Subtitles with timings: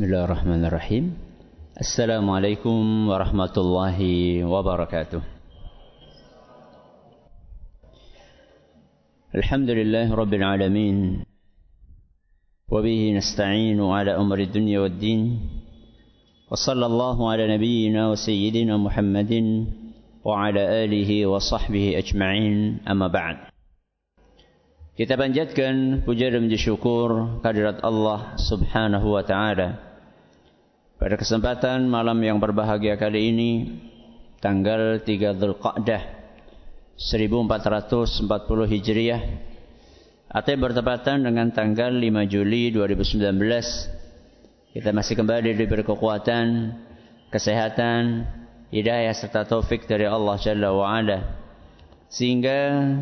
[0.00, 1.04] بسم الله الرحمن الرحيم
[1.80, 3.98] السلام عليكم ورحمة الله
[4.44, 5.20] وبركاته
[9.34, 10.96] الحمد لله رب العالمين
[12.72, 15.20] وبه نستعين على أمر الدنيا والدين
[16.50, 19.32] وصلى الله على نبينا وسيدنا محمد
[20.24, 23.36] وعلى آله وصحبه أجمعين أما بعد
[25.00, 29.89] Kita panjatkan puja dan puji syukur kehadirat Allah Subhanahu wa taala.
[31.00, 33.50] Pada kesempatan malam yang berbahagia kali ini
[34.36, 36.02] tanggal 3 Zulqa'dah
[37.00, 38.28] 1440
[38.68, 39.22] Hijriah
[40.28, 43.32] atau bertepatan dengan tanggal 5 Juli 2019
[44.76, 46.76] kita masih kembali diberi kekuatan,
[47.32, 48.28] kesehatan,
[48.68, 51.40] hidayah serta taufik dari Allah Jalla wa ala
[52.12, 52.92] sehingga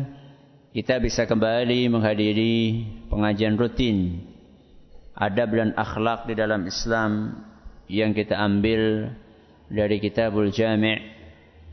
[0.71, 2.55] kita bisa kembali menghadiri
[3.11, 4.23] pengajian rutin
[5.19, 7.43] adab dan akhlak di dalam Islam
[7.89, 9.11] yang kita ambil
[9.65, 11.01] dari kitabul jami'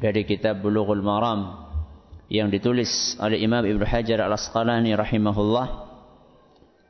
[0.00, 1.68] dari kitab bulughul maram
[2.32, 5.66] yang ditulis oleh Imam Ibn Hajar al-Asqalani rahimahullah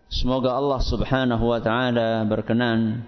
[0.09, 3.03] semoga Allah subhanahu wa ta'ala berkenan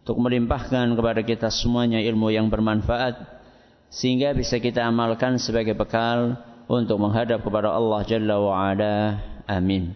[0.00, 3.42] untuk melimpahkan kepada kita semuanya ilmu yang bermanfaat
[3.90, 6.38] sehingga bisa kita amalkan sebagai bekal
[6.70, 9.18] untuk menghadap kepada Allah Jalla wa Ala.
[9.50, 9.90] Amin.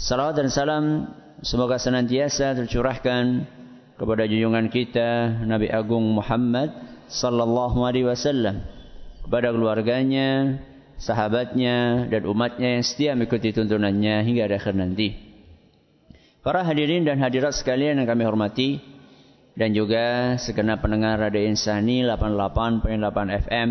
[0.00, 0.84] Salawat dan salam
[1.44, 3.44] semoga senantiasa tercurahkan
[4.02, 6.74] kepada junjungan kita Nabi Agung Muhammad
[7.06, 8.66] sallallahu alaihi wasallam
[9.22, 10.58] kepada keluarganya,
[10.98, 15.14] sahabatnya dan umatnya yang setia mengikuti tuntunannya hingga akhir nanti.
[16.42, 18.82] Para hadirin dan hadirat sekalian yang kami hormati
[19.54, 22.90] dan juga segenap pendengar Radio Insani 88.8
[23.46, 23.68] FM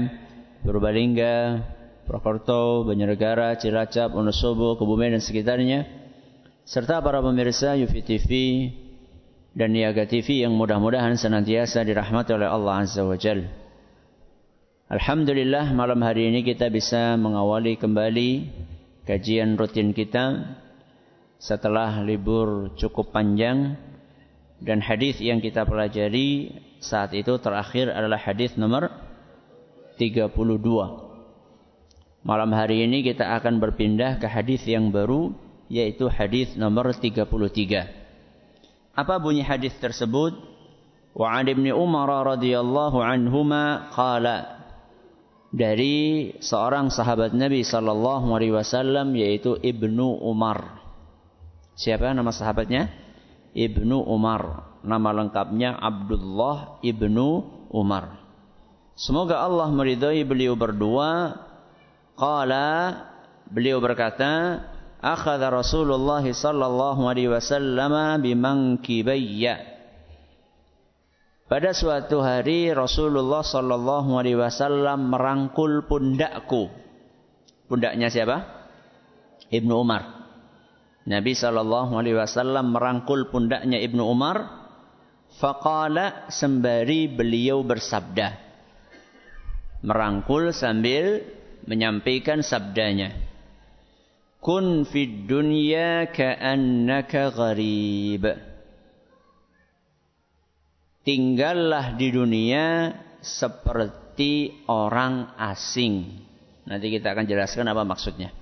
[0.64, 1.59] Purbalingga,
[2.08, 5.92] Purwokerto, Banjarnegara, Cilacap, Wonosobo, Kebumen dan sekitarnya,
[6.64, 8.32] serta para pemirsa Yufi TV
[9.52, 13.52] dan Niaga TV yang mudah-mudahan senantiasa dirahmati oleh Allah Azza wa Jal.
[14.88, 18.31] Alhamdulillah malam hari ini kita bisa mengawali kembali
[19.08, 20.56] kajian rutin kita
[21.40, 23.75] setelah libur cukup panjang
[24.59, 28.92] dan hadis yang kita pelajari saat itu terakhir adalah hadis nomor
[29.96, 30.31] 32.
[32.22, 35.34] Malam hari ini kita akan berpindah ke hadis yang baru
[35.72, 38.00] yaitu hadis nomor 33.
[39.01, 40.38] Apa bunyi hadis tersebut?
[41.17, 42.07] Wa 'an Ibnu Umar
[42.38, 44.62] radhiyallahu anhuma qala
[45.50, 50.79] dari seorang sahabat Nabi sallallahu alaihi wasallam yaitu Ibnu Umar.
[51.73, 52.94] Siapa nama sahabatnya?
[53.57, 54.69] Ibnu Umar.
[54.85, 57.28] Nama lengkapnya Abdullah Ibnu
[57.73, 58.22] Umar.
[58.94, 61.35] Semoga Allah meridhai beliau berdua
[62.22, 63.01] Qala
[63.50, 64.62] beliau berkata,
[65.01, 69.81] akhadha Rasulullah sallallahu alaihi wasallam bimankibayya.
[71.51, 76.72] Pada suatu hari Rasulullah sallallahu alaihi wasallam merangkul pundakku.
[77.67, 78.47] Pundaknya siapa?
[79.51, 80.22] Ibnu Umar.
[81.03, 84.63] Nabi sallallahu alaihi wasallam merangkul pundaknya Ibnu Umar.
[85.44, 88.38] Faqala sembari beliau bersabda.
[89.83, 91.25] Merangkul sambil
[91.68, 93.31] menyampaikan sabdanya.
[94.41, 98.25] Kun fid dunya ka'annaka gharib.
[101.06, 102.90] Tinggallah di dunia
[103.22, 106.25] seperti orang asing.
[106.66, 108.34] Nanti kita akan jelaskan apa maksudnya.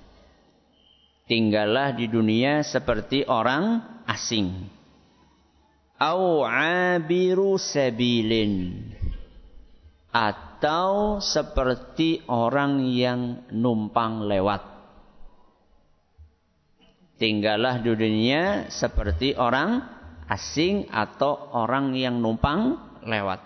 [1.28, 4.72] Tinggallah di dunia seperti orang asing.
[6.00, 8.88] Au abiru sabilin.
[10.16, 14.69] Atau seperti orang yang numpang lewat.
[17.20, 19.84] Tinggallah di dunia seperti orang
[20.24, 23.44] asing atau orang yang numpang lewat.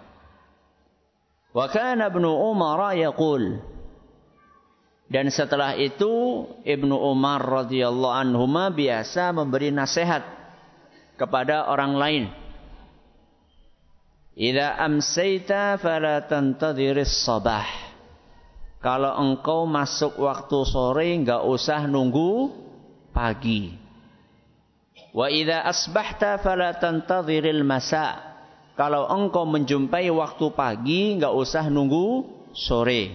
[1.50, 3.58] Wa kana Ibnu Umar yaqul
[5.10, 10.24] dan setelah itu Ibnu Umar radhiyallahu anhu biasa memberi nasihat
[11.20, 12.24] kepada orang lain.
[14.34, 17.62] Idza amsayta fala tantadhiris sabah.
[18.82, 22.50] Kalau engkau masuk waktu sore enggak usah nunggu
[23.14, 23.70] pagi.
[25.14, 28.34] Wa idza asbahta fala tantadhiril masa.
[28.74, 33.14] Kalau engkau menjumpai waktu pagi enggak usah nunggu sore.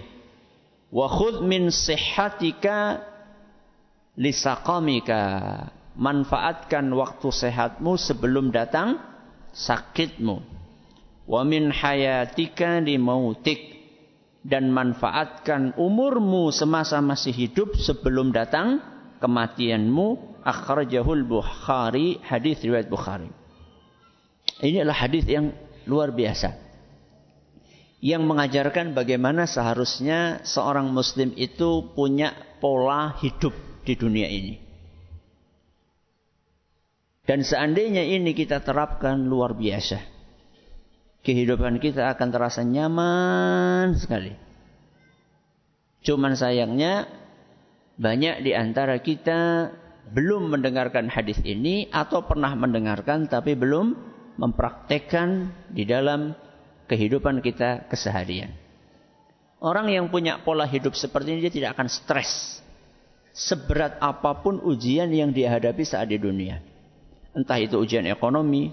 [0.88, 3.04] Wa khudh min sihhatika
[4.16, 5.22] lisaqamika.
[6.00, 8.96] Manfaatkan waktu sehatmu sebelum datang
[9.52, 10.60] sakitmu
[11.30, 13.78] wa min hayatika li mautik
[14.42, 18.82] dan manfaatkan umurmu semasa masih hidup sebelum datang
[19.20, 23.28] kematianmu akhrajahul Bukhari hadis riwayat Bukhari
[24.64, 25.52] Ini adalah hadis yang
[25.88, 26.52] luar biasa.
[28.00, 33.52] Yang mengajarkan bagaimana seharusnya seorang muslim itu punya pola hidup
[33.84, 34.56] di dunia ini.
[37.24, 40.00] Dan seandainya ini kita terapkan luar biasa.
[41.20, 44.32] Kehidupan kita akan terasa nyaman sekali.
[46.00, 47.19] Cuman sayangnya
[48.00, 49.68] banyak di antara kita
[50.10, 53.92] belum mendengarkan hadis ini atau pernah mendengarkan tapi belum
[54.40, 56.32] mempraktekkan di dalam
[56.88, 58.56] kehidupan kita keseharian.
[59.60, 62.64] Orang yang punya pola hidup seperti ini dia tidak akan stres.
[63.36, 66.64] Seberat apa pun ujian yang dia hadapi saat di dunia.
[67.36, 68.72] Entah itu ujian ekonomi,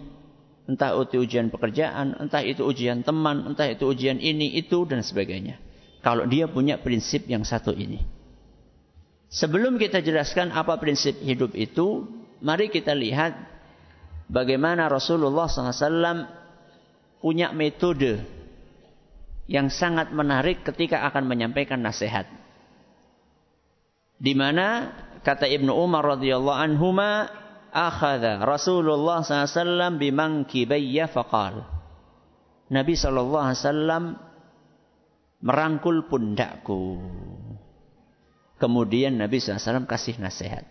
[0.65, 5.61] entah itu ujian pekerjaan, entah itu ujian teman, entah itu ujian ini, itu, dan sebagainya.
[6.01, 8.16] Kalau dia punya prinsip yang satu ini.
[9.27, 12.07] Sebelum kita jelaskan apa prinsip hidup itu,
[12.39, 13.35] mari kita lihat
[14.31, 16.27] bagaimana Rasulullah SAW
[17.19, 18.23] punya metode
[19.47, 22.27] yang sangat menarik ketika akan menyampaikan nasihat.
[24.17, 27.27] Di mana kata Ibnu Umar radhiyallahu anhuma
[27.71, 31.67] akhadha Rasulullah SAW bimangkibayya faqal.
[32.67, 34.19] Nabi wasallam
[35.39, 36.99] merangkul pundakku.
[38.57, 40.65] Kemudian Nabi SAW kasih nasihat.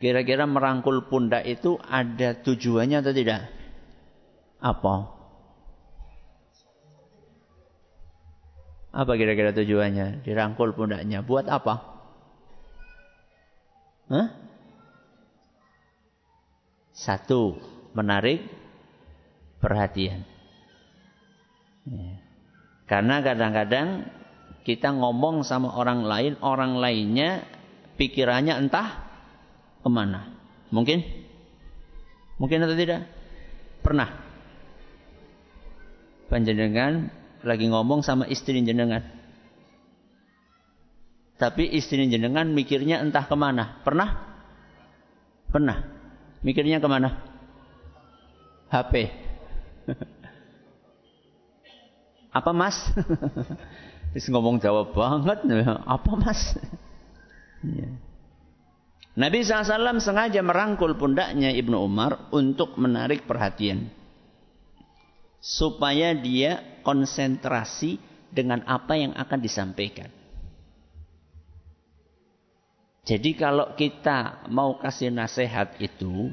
[0.00, 3.46] Kira-kira merangkul pundak itu ada tujuannya atau tidak?
[4.58, 4.94] Apa?
[8.92, 10.26] Apa kira-kira tujuannya?
[10.26, 11.24] Dirangkul pundaknya.
[11.24, 11.74] Buat apa?
[14.12, 14.28] Hah?
[16.92, 17.56] Satu,
[17.96, 18.44] menarik
[19.64, 20.28] perhatian.
[21.88, 22.20] Ya.
[22.84, 24.12] Karena kadang-kadang
[24.62, 27.42] kita ngomong sama orang lain, orang lainnya
[27.98, 28.88] pikirannya entah
[29.82, 30.30] ke mana.
[30.70, 31.02] Mungkin?
[32.38, 33.10] Mungkin atau tidak?
[33.82, 34.08] Pernah?
[36.30, 37.10] Panjenengan
[37.42, 39.02] lagi ngomong sama istri jenengan.
[41.36, 43.82] Tapi istri jenengan mikirnya entah ke mana.
[43.82, 44.08] Pernah?
[45.50, 45.82] Pernah.
[46.46, 47.18] Mikirnya ke mana?
[48.70, 49.10] HP.
[52.38, 52.78] Apa mas?
[54.12, 55.40] Terus ngomong jawab banget.
[55.88, 56.56] Apa mas?
[57.64, 57.88] Ya.
[59.12, 63.92] Nabi SAW sengaja merangkul pundaknya Ibnu Umar untuk menarik perhatian.
[65.40, 68.00] Supaya dia konsentrasi
[68.32, 70.08] dengan apa yang akan disampaikan.
[73.02, 76.30] Jadi kalau kita mau kasih nasihat itu,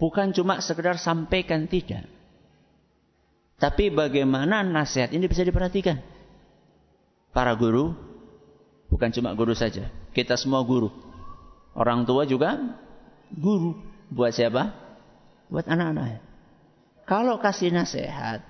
[0.00, 2.08] bukan cuma sekedar sampaikan tidak.
[3.60, 6.11] Tapi bagaimana nasihat ini bisa diperhatikan?
[7.32, 7.96] Para guru,
[8.92, 9.88] bukan cuma guru saja.
[10.12, 10.92] Kita semua guru.
[11.72, 12.60] Orang tua juga
[13.32, 13.80] guru.
[14.12, 14.76] Buat siapa?
[15.48, 16.20] Buat anak-anak.
[17.08, 18.44] Kalau kasih nasihat,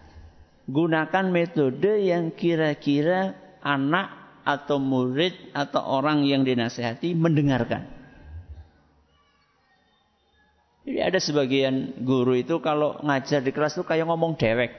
[0.67, 7.87] gunakan metode yang kira-kira anak atau murid atau orang yang dinasehati mendengarkan.
[10.83, 14.75] Jadi ada sebagian guru itu kalau ngajar di kelas itu kayak ngomong dewek.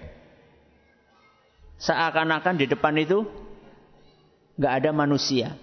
[1.80, 3.24] Seakan-akan di depan itu
[4.58, 5.58] nggak ada manusia.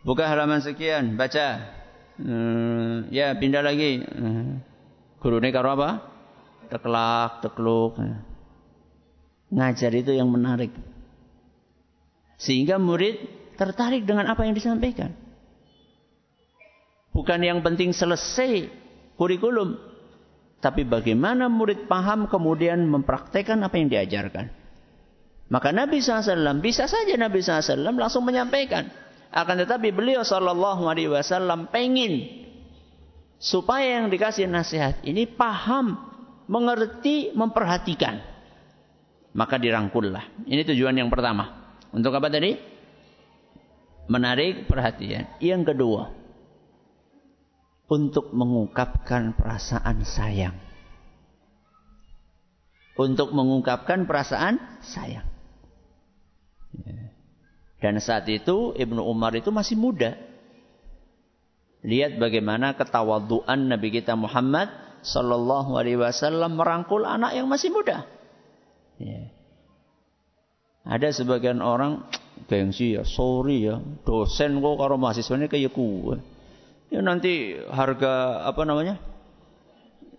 [0.00, 1.76] Buka halaman sekian, baca.
[2.16, 4.00] Hmm, ya pindah lagi.
[4.00, 4.64] Hmm.
[5.20, 6.00] Guru ini karo apa?
[6.72, 8.00] Teklak, tekluk.
[9.52, 10.72] Ngajar itu yang menarik.
[12.40, 13.20] Sehingga murid
[13.60, 15.12] tertarik dengan apa yang disampaikan.
[17.12, 18.72] Bukan yang penting selesai
[19.20, 19.76] kurikulum.
[20.60, 24.59] Tapi bagaimana murid paham kemudian mempraktekkan apa yang diajarkan.
[25.50, 28.86] Maka Nabi SAW, bisa saja Nabi SAW langsung menyampaikan.
[29.34, 32.26] Akan tetapi beliau Shallallahu Alaihi Wasallam pengen
[33.38, 35.98] supaya yang dikasih nasihat ini paham,
[36.50, 38.22] mengerti, memperhatikan.
[39.30, 40.46] Maka dirangkullah.
[40.50, 41.74] Ini tujuan yang pertama.
[41.94, 42.58] Untuk apa tadi?
[44.10, 45.38] Menarik perhatian.
[45.38, 46.10] Yang kedua,
[47.86, 50.58] untuk mengungkapkan perasaan sayang.
[52.98, 55.29] Untuk mengungkapkan perasaan sayang.
[56.74, 57.10] Ya.
[57.80, 60.14] Dan saat itu Ibnu Umar itu masih muda.
[61.80, 64.68] Lihat bagaimana ketawaduan Nabi kita Muhammad
[65.00, 68.04] Sallallahu Alaihi Wasallam merangkul anak yang masih muda.
[69.00, 69.32] Ya.
[70.84, 72.04] Ada sebagian orang
[72.48, 76.20] gengsi ya, sorry ya, dosen kok karo mahasiswanya kayak kuwe.
[76.92, 79.00] Ya nanti harga apa namanya?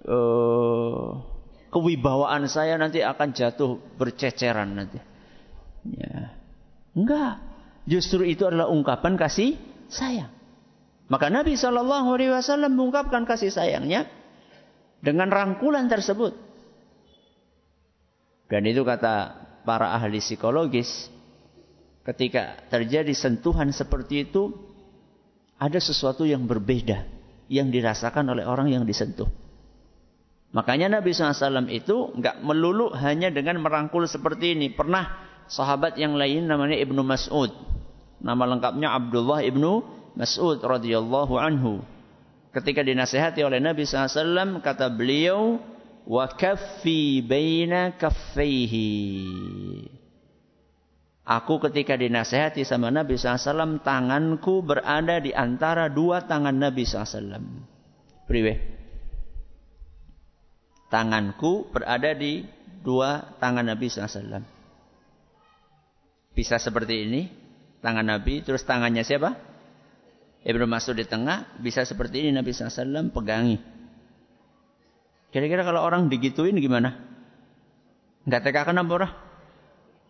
[0.01, 1.22] Uh,
[1.70, 4.98] kewibawaan saya nanti akan jatuh berceceran nanti.
[5.93, 6.40] Ya.
[6.95, 7.39] Enggak.
[7.88, 9.57] Justru itu adalah ungkapan kasih
[9.89, 10.31] sayang.
[11.12, 14.07] Maka Nabi Shallallahu Alaihi Wasallam mengungkapkan kasih sayangnya
[15.03, 16.31] dengan rangkulan tersebut.
[18.48, 21.12] Dan itu kata para ahli psikologis,
[22.07, 24.51] ketika terjadi sentuhan seperti itu,
[25.60, 27.07] ada sesuatu yang berbeda
[27.51, 29.27] yang dirasakan oleh orang yang disentuh.
[30.51, 34.71] Makanya Nabi SAW itu nggak melulu hanya dengan merangkul seperti ini.
[34.71, 37.51] Pernah sahabat yang lain namanya Ibnu Mas'ud.
[38.24, 39.84] Nama lengkapnya Abdullah Ibnu
[40.15, 41.84] Mas'ud radhiyallahu anhu.
[42.55, 45.60] Ketika dinasehati oleh Nabi SAW, kata beliau,
[46.08, 48.88] wa kaffi baina kaffaihi.
[51.27, 57.39] Aku ketika dinasehati sama Nabi SAW, tanganku berada di antara dua tangan Nabi SAW.
[58.27, 58.81] Priwe
[60.91, 62.43] tanganku berada di
[62.84, 64.61] dua tangan Nabi SAW.
[66.32, 67.28] Bisa seperti ini,
[67.84, 69.36] tangan Nabi, terus tangannya siapa?
[70.42, 73.62] Ibnu Mas'ud di tengah, bisa seperti ini Nabi SAW pegangi.
[75.32, 76.98] Kira-kira kalau orang digituin gimana?
[78.26, 79.14] Enggak teka apa orang?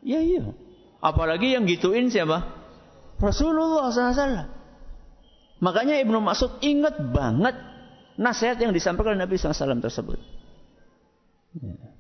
[0.02, 0.56] Ya iya.
[1.02, 2.48] Apalagi yang gituin siapa?
[3.22, 4.50] Rasulullah SAW.
[5.62, 7.54] Makanya Ibnu Mas'ud ingat banget
[8.18, 10.18] nasihat yang disampaikan Nabi SAW tersebut.
[11.60, 11.91] Ya.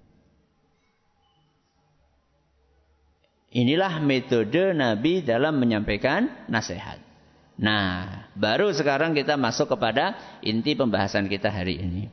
[3.51, 7.03] Inilah metode Nabi dalam menyampaikan nasihat.
[7.59, 12.07] Nah, baru sekarang kita masuk kepada inti pembahasan kita hari ini.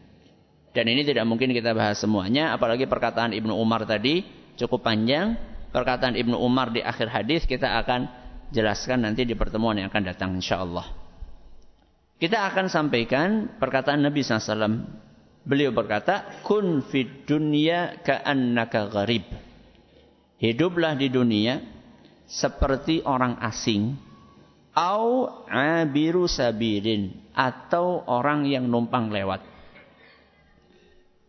[0.75, 4.27] Dan ini tidak mungkin kita bahas semuanya, apalagi perkataan Ibnu Umar tadi
[4.59, 5.39] cukup panjang.
[5.71, 8.11] Perkataan Ibnu Umar di akhir hadis kita akan
[8.51, 10.91] jelaskan nanti di pertemuan yang akan datang insya Allah.
[12.19, 15.07] Kita akan sampaikan perkataan Nabi SAW
[15.49, 19.48] Beliau berkata, "Kun fid dunya ka'annaka gharib."
[20.39, 21.59] Hiduplah di dunia
[22.31, 24.09] seperti orang asing
[24.79, 29.43] au abiru sabirin atau orang yang numpang lewat.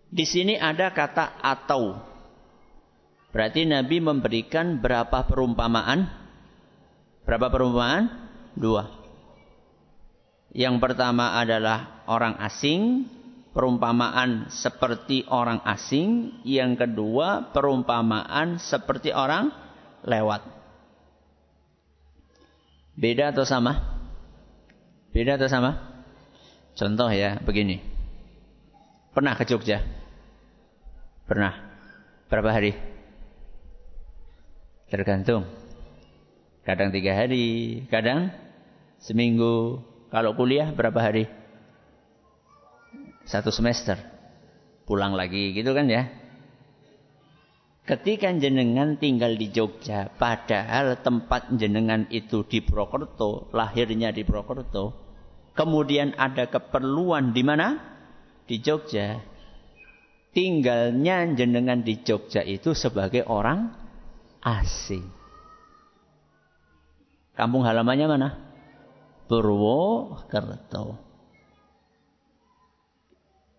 [0.10, 1.98] Di sini ada kata atau.
[3.30, 6.10] Berarti Nabi memberikan berapa perumpamaan?
[7.26, 8.10] Berapa perumpamaan?
[8.58, 8.90] Dua.
[10.50, 13.06] Yang pertama adalah orang asing,
[13.60, 19.52] perumpamaan seperti orang asing, yang kedua perumpamaan seperti orang
[20.08, 20.48] lewat.
[22.96, 24.00] Beda atau sama?
[25.12, 25.76] Beda atau sama?
[26.72, 27.84] Contoh ya, begini.
[29.12, 29.84] Pernah ke Jogja?
[31.28, 31.52] Pernah.
[32.32, 32.72] Berapa hari?
[34.88, 35.44] Tergantung.
[36.64, 38.32] Kadang tiga hari, kadang
[39.04, 39.84] seminggu.
[40.16, 41.39] Kalau kuliah berapa hari?
[43.26, 43.98] Satu semester.
[44.86, 46.10] Pulang lagi gitu kan ya.
[47.90, 54.94] Ketika jenengan tinggal di Jogja, padahal tempat jenengan itu di Prokerto, lahirnya di Prokerto,
[55.58, 57.82] kemudian ada keperluan di mana?
[58.46, 59.18] Di Jogja.
[60.30, 63.74] Tinggalnya jenengan di Jogja itu sebagai orang
[64.46, 65.10] asing.
[67.34, 68.30] Kampung halamannya mana?
[69.26, 71.09] Purwokerto.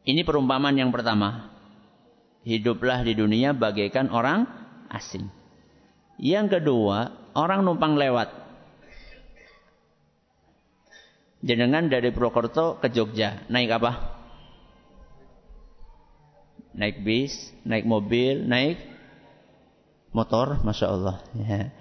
[0.05, 1.53] Ini perumpamaan yang pertama.
[2.41, 4.49] Hiduplah di dunia bagaikan orang
[4.89, 5.29] asing.
[6.17, 8.33] Yang kedua, orang numpang lewat.
[11.41, 13.93] Jenengan dari Purwokerto ke Jogja, naik apa?
[16.77, 17.33] Naik bis,
[17.65, 18.77] naik mobil, naik
[20.13, 21.17] motor, masya Allah.
[21.33, 21.73] Ya.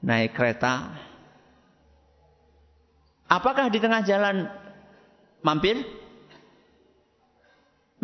[0.00, 0.96] Naik kereta.
[3.28, 4.48] Apakah di tengah jalan
[5.44, 5.80] mampir?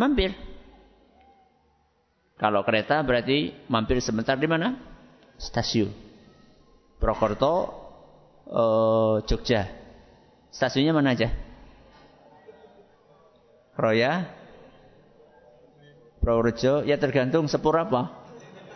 [0.02, 0.34] Mampir.
[2.34, 4.74] Kalau kereta berarti mampir sebentar di mana?
[5.38, 5.94] Stasiun.
[6.98, 7.70] Prokerto,
[8.50, 9.70] uh, Jogja.
[10.50, 11.30] Stasiunnya mana aja?
[13.78, 14.26] Roya,
[16.18, 18.10] Purworejo, ya tergantung sepur apa.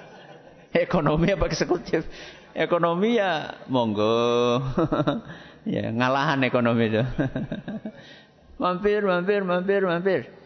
[0.87, 2.07] Ekonomi apa eksekutif?
[2.55, 4.63] Ekonomi ya monggo.
[5.75, 7.03] ya ngalahan ekonomi itu.
[8.63, 10.46] mampir, mampir, mampir, mampir.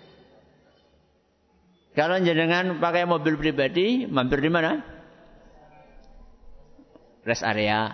[1.90, 4.78] Kalau jenengan pakai mobil pribadi, mampir di mana?
[7.26, 7.90] Rest area,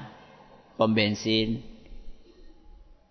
[0.77, 1.65] pom bensin.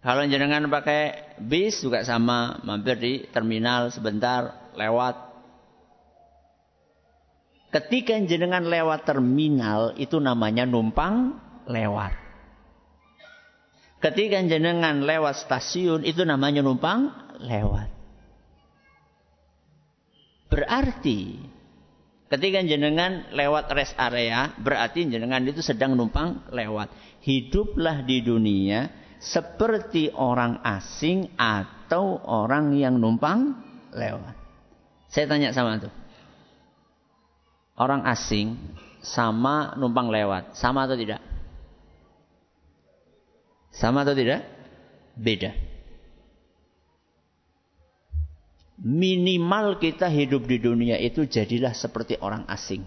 [0.06, 5.18] Kalau jenengan pakai bis juga sama, mampir di terminal sebentar, lewat.
[7.74, 12.13] Ketika jenengan lewat terminal, itu namanya numpang lewat.
[14.06, 17.10] Ketika jenengan lewat stasiun, itu namanya numpang
[17.42, 17.95] lewat.
[20.50, 21.42] Berarti
[22.30, 26.92] ketika jenengan lewat rest area, berarti jenengan itu sedang numpang lewat.
[27.25, 33.58] Hiduplah di dunia seperti orang asing atau orang yang numpang
[33.96, 34.36] lewat.
[35.10, 35.94] Saya tanya sama tuh.
[37.75, 38.56] Orang asing
[39.04, 41.20] sama numpang lewat, sama atau tidak?
[43.75, 44.48] Sama atau tidak?
[45.20, 45.75] Beda.
[48.75, 52.84] Minimal kita hidup di dunia itu jadilah seperti orang asing.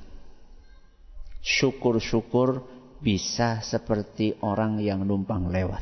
[1.41, 2.61] Syukur-syukur
[3.01, 5.81] bisa seperti orang yang numpang lewat.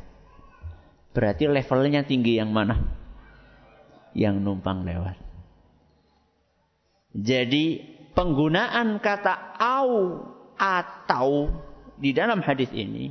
[1.10, 2.76] Berarti levelnya tinggi yang mana?
[4.14, 5.16] Yang numpang lewat.
[7.16, 7.80] Jadi
[8.12, 10.22] penggunaan kata au
[10.54, 11.48] atau
[11.96, 13.08] di dalam hadis ini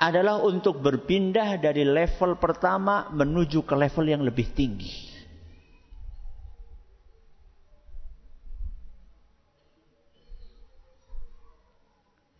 [0.00, 5.09] adalah untuk berpindah dari level pertama menuju ke level yang lebih tinggi.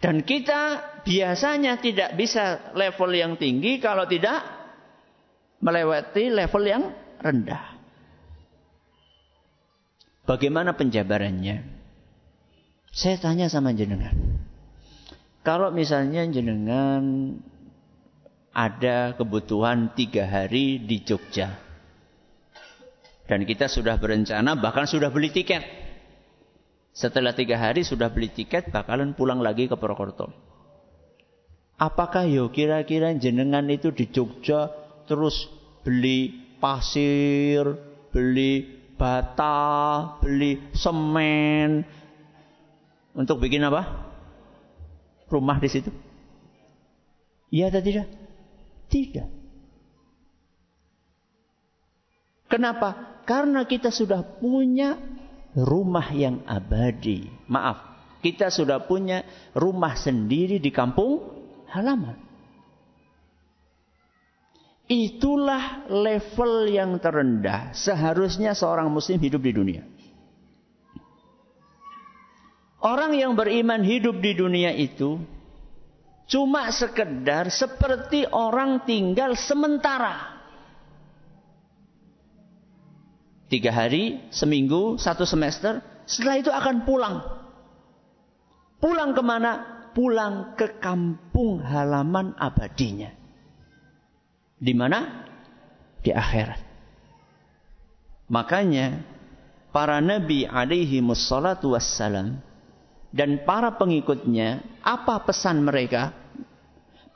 [0.00, 4.40] Dan kita biasanya tidak bisa level yang tinggi kalau tidak
[5.60, 6.82] melewati level yang
[7.20, 7.76] rendah.
[10.24, 11.80] Bagaimana penjabarannya?
[12.90, 14.40] Saya tanya sama jenengan.
[15.44, 17.36] Kalau misalnya jenengan
[18.50, 21.60] ada kebutuhan tiga hari di Jogja.
[23.30, 25.62] Dan kita sudah berencana bahkan sudah beli tiket.
[26.90, 30.30] Setelah tiga hari sudah beli tiket, bakalan pulang lagi ke Purwokerto.
[31.80, 34.68] Apakah yo kira-kira jenengan itu di Jogja
[35.08, 35.48] terus
[35.80, 37.64] beli pasir,
[38.12, 38.68] beli
[39.00, 41.88] bata, beli semen
[43.16, 44.12] untuk bikin apa?
[45.30, 45.90] Rumah di situ?
[47.50, 48.06] Iya atau tidak?
[48.90, 49.28] Tidak.
[52.50, 53.22] Kenapa?
[53.26, 54.98] Karena kita sudah punya
[55.56, 57.26] rumah yang abadi.
[57.50, 57.78] Maaf,
[58.20, 59.24] kita sudah punya
[59.56, 61.24] rumah sendiri di kampung
[61.70, 62.30] halaman.
[64.90, 69.82] Itulah level yang terendah seharusnya seorang muslim hidup di dunia.
[72.80, 75.20] Orang yang beriman hidup di dunia itu
[76.26, 80.29] cuma sekedar seperti orang tinggal sementara.
[83.50, 85.82] Tiga hari, seminggu, satu semester.
[86.06, 87.18] Setelah itu akan pulang.
[88.78, 89.52] Pulang ke mana?
[89.90, 93.10] Pulang ke kampung halaman abadinya.
[94.54, 95.26] Di mana?
[95.98, 96.62] Di akhirat.
[98.30, 99.02] Makanya
[99.74, 102.38] para nabi alaihi musallatu wassalam
[103.10, 106.14] dan para pengikutnya apa pesan mereka?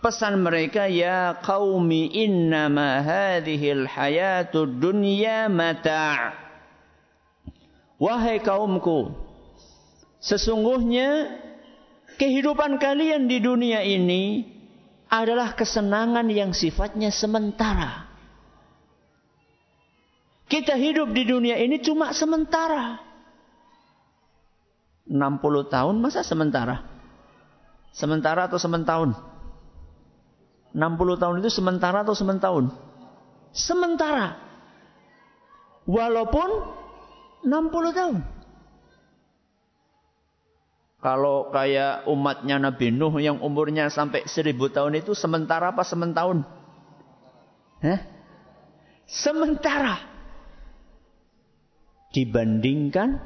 [0.05, 6.37] Pesan mereka ya qaumi innama hadhil hayatud dunya mata'
[7.97, 9.17] wahai kaumku
[10.21, 11.41] sesungguhnya
[12.21, 14.45] kehidupan kalian di dunia ini
[15.09, 18.11] adalah kesenangan yang sifatnya sementara.
[20.45, 23.01] Kita hidup di dunia ini cuma sementara.
[25.07, 26.83] 60 tahun masa sementara?
[27.95, 29.34] Sementara atau sementahun
[30.75, 32.75] 60 tahun itu sementara atau sementahun?
[33.55, 34.35] Sementara.
[35.87, 36.51] Walaupun
[37.47, 38.17] 60 tahun.
[40.99, 46.43] Kalau kayak umatnya Nabi Nuh yang umurnya sampai 1000 tahun itu sementara apa sementahun?
[47.85, 48.01] Hah?
[49.07, 50.01] Sementara.
[52.11, 53.21] Dibandingkan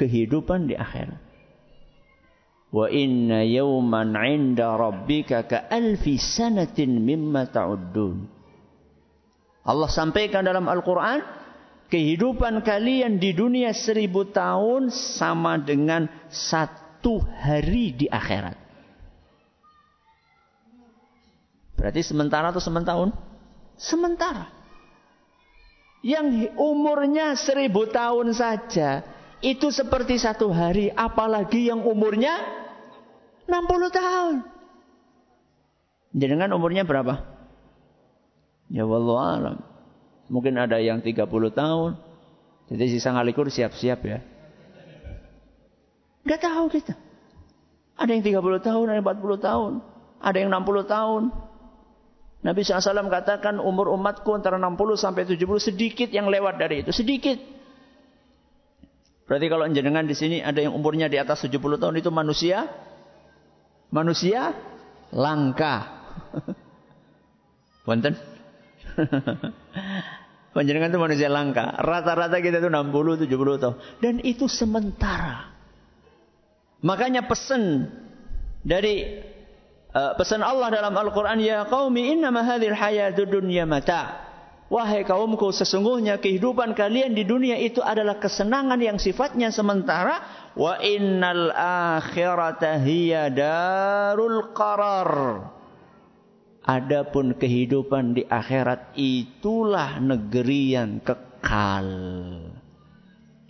[0.00, 1.29] kehidupan di akhirat.
[2.70, 8.30] Wa inna yawman 'inda rabbika ka alfi sanatin mimma ta'uddun.
[9.66, 11.20] Allah sampaikan dalam Al-Quran,
[11.90, 18.56] kehidupan kalian di dunia seribu tahun sama dengan satu hari di akhirat.
[21.74, 23.10] Berarti sementara atau sementahun?
[23.74, 24.46] Sementara.
[26.00, 29.04] Yang umurnya seribu tahun saja,
[29.40, 32.36] itu seperti satu hari, apalagi yang umurnya
[33.48, 34.34] 60 tahun.
[36.14, 37.24] Jenengan umurnya berapa?
[38.70, 39.56] Ya Allah alam.
[40.30, 41.90] Mungkin ada yang 30 tahun.
[42.70, 44.18] Jadi sisa ngalikur siap-siap ya.
[46.22, 46.94] Gak tahu kita.
[47.98, 49.72] Ada yang 30 tahun, ada yang 40 tahun.
[50.22, 51.22] Ada yang 60 tahun.
[52.40, 56.92] Nabi SAW katakan umur umatku antara 60 sampai 70 sedikit yang lewat dari itu.
[56.94, 57.59] Sedikit.
[59.30, 62.66] Berarti kalau jenengan di sini ada yang umurnya di atas 70 tahun itu manusia
[63.94, 64.58] manusia
[65.14, 65.86] langka.
[67.86, 68.18] Wonten?
[70.54, 71.78] Panjenengan itu manusia langka.
[71.78, 73.76] Rata-rata kita itu 60, 70 tahun.
[74.02, 75.54] Dan itu sementara.
[76.82, 77.86] Makanya pesan
[78.66, 79.22] dari
[79.94, 81.38] uh, pesan Allah dalam Al-Quran.
[81.38, 84.29] Ya qawmi innama hadhil hayatu dunya mata.
[84.70, 90.22] Wahai kaumku, sesungguhnya kehidupan kalian di dunia itu adalah kesenangan yang sifatnya sementara.
[90.54, 91.50] Wa innal
[91.98, 95.42] akhirata hiya darul qarar.
[96.62, 101.90] Adapun kehidupan di akhirat itulah negeri yang kekal.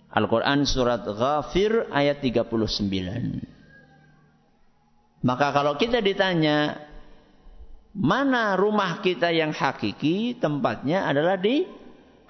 [0.09, 2.49] Al-Quran surat Ghafir ayat 39.
[5.21, 6.81] Maka kalau kita ditanya,
[7.91, 11.67] mana rumah kita yang hakiki, tempatnya adalah di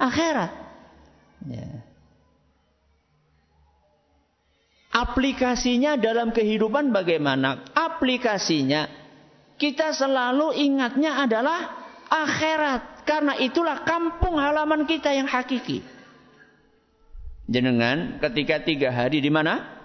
[0.01, 0.51] akhirat.
[1.45, 1.69] Ya.
[4.91, 7.63] Aplikasinya dalam kehidupan bagaimana?
[7.71, 8.91] Aplikasinya
[9.55, 11.59] kita selalu ingatnya adalah
[12.09, 13.05] akhirat.
[13.05, 15.81] Karena itulah kampung halaman kita yang hakiki.
[17.49, 19.79] Jenengan ketika tiga hari di mana?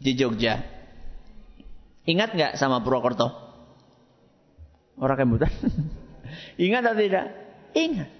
[0.00, 0.60] Di Jogja.
[2.06, 3.45] Ingat nggak sama Purwokerto?
[4.96, 5.52] Orang kemudian.
[6.64, 7.26] Ingat atau tidak?
[7.76, 8.10] Ingat.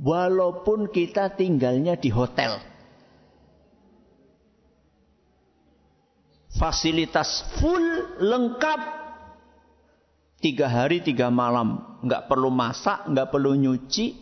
[0.00, 2.58] Walaupun kita tinggalnya di hotel.
[6.54, 8.80] Fasilitas full lengkap.
[10.40, 12.00] Tiga hari tiga malam.
[12.04, 14.16] Nggak perlu masak, nggak perlu nyuci.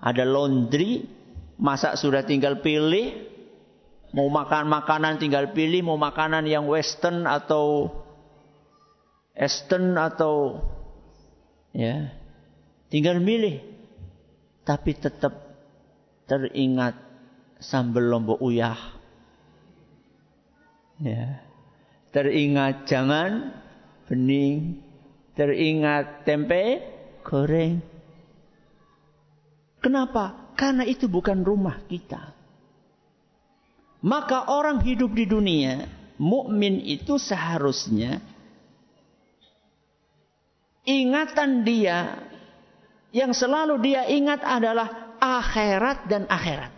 [0.00, 1.06] Ada laundry.
[1.62, 3.30] Masak sudah tinggal pilih.
[4.12, 7.88] Mau makan makanan tinggal pilih mau makanan yang western atau
[9.36, 10.60] eastern atau
[11.72, 12.12] ya
[12.92, 13.64] tinggal milih.
[14.62, 15.34] Tapi tetap
[16.30, 16.94] teringat
[17.58, 18.78] sambal lombok uyah.
[21.02, 21.42] Ya.
[22.12, 23.56] Teringat jangan
[24.06, 24.84] bening,
[25.34, 26.84] teringat tempe
[27.24, 27.80] goreng.
[29.82, 30.54] Kenapa?
[30.54, 32.36] Karena itu bukan rumah kita.
[34.02, 35.88] Maka orang hidup di dunia,
[36.20, 38.22] mukmin itu seharusnya
[40.82, 42.18] ingatan dia
[43.12, 46.72] yang selalu dia ingat adalah akhirat dan akhirat.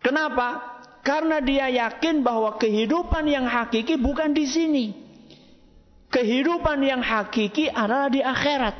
[0.00, 0.80] Kenapa?
[1.00, 4.86] Karena dia yakin bahwa kehidupan yang hakiki bukan di sini.
[6.10, 8.76] Kehidupan yang hakiki adalah di akhirat.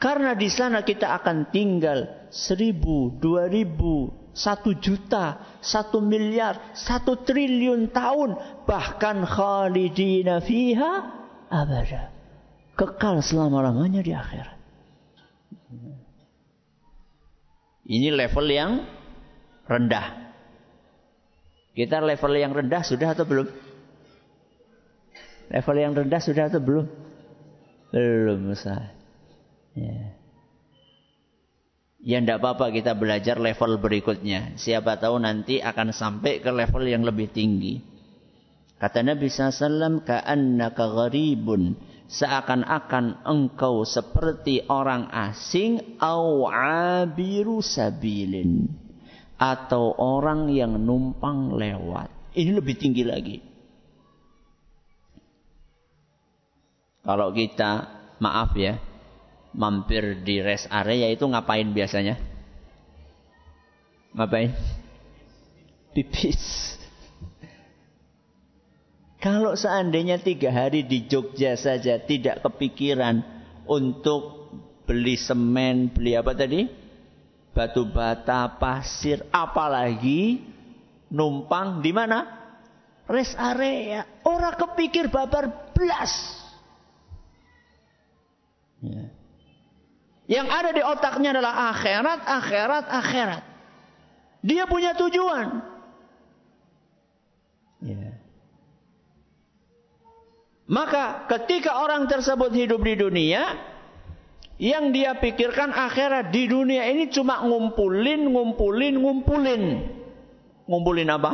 [0.00, 7.88] Karena di sana kita akan tinggal seribu, dua ribu, satu juta, satu miliar, satu triliun
[7.88, 8.36] tahun.
[8.68, 10.92] Bahkan khalidina fiha
[11.48, 12.12] abada.
[12.76, 14.56] Kekal selama-lamanya di akhirat.
[17.86, 18.84] Ini level yang
[19.64, 20.28] rendah.
[21.72, 23.48] Kita level yang rendah sudah atau belum?
[25.48, 26.86] Level yang rendah sudah atau belum?
[27.94, 28.92] Belum, Ustaz.
[29.78, 30.15] Ya.
[32.06, 34.54] Ya tidak apa-apa kita belajar level berikutnya.
[34.54, 37.82] Siapa tahu nanti akan sampai ke level yang lebih tinggi.
[38.78, 41.74] Kata Nabi SAW, Ka'annaka gharibun.
[42.06, 45.98] Seakan-akan engkau seperti orang asing.
[45.98, 46.46] Au
[47.58, 48.70] sabilin.
[49.34, 52.38] Atau orang yang numpang lewat.
[52.38, 53.42] Ini lebih tinggi lagi.
[57.02, 57.72] Kalau kita,
[58.22, 58.78] maaf ya,
[59.56, 62.20] mampir di rest area itu ngapain biasanya?
[64.12, 64.52] Ngapain?
[65.96, 66.76] Pipis.
[69.16, 73.24] Kalau seandainya tiga hari di Jogja saja tidak kepikiran
[73.64, 74.52] untuk
[74.84, 76.68] beli semen, beli apa tadi?
[77.56, 80.44] Batu bata, pasir, apalagi
[81.08, 82.28] numpang di mana?
[83.08, 84.04] Rest area.
[84.22, 86.45] Orang kepikir babar belas.
[90.26, 93.42] Yang ada di otaknya adalah akhirat, akhirat, akhirat.
[94.42, 95.62] Dia punya tujuan.
[97.82, 98.18] Ya.
[100.66, 103.54] Maka ketika orang tersebut hidup di dunia,
[104.58, 109.62] yang dia pikirkan akhirat di dunia ini cuma ngumpulin, ngumpulin, ngumpulin.
[110.66, 111.30] Ngumpulin apa?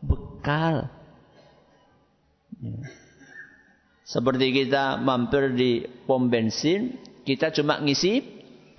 [0.00, 0.88] Bekal.
[2.64, 2.80] Ya.
[4.08, 6.96] Seperti kita mampir di pom bensin,
[7.28, 8.24] kita cuma ngisi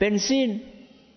[0.02, 0.66] bensin.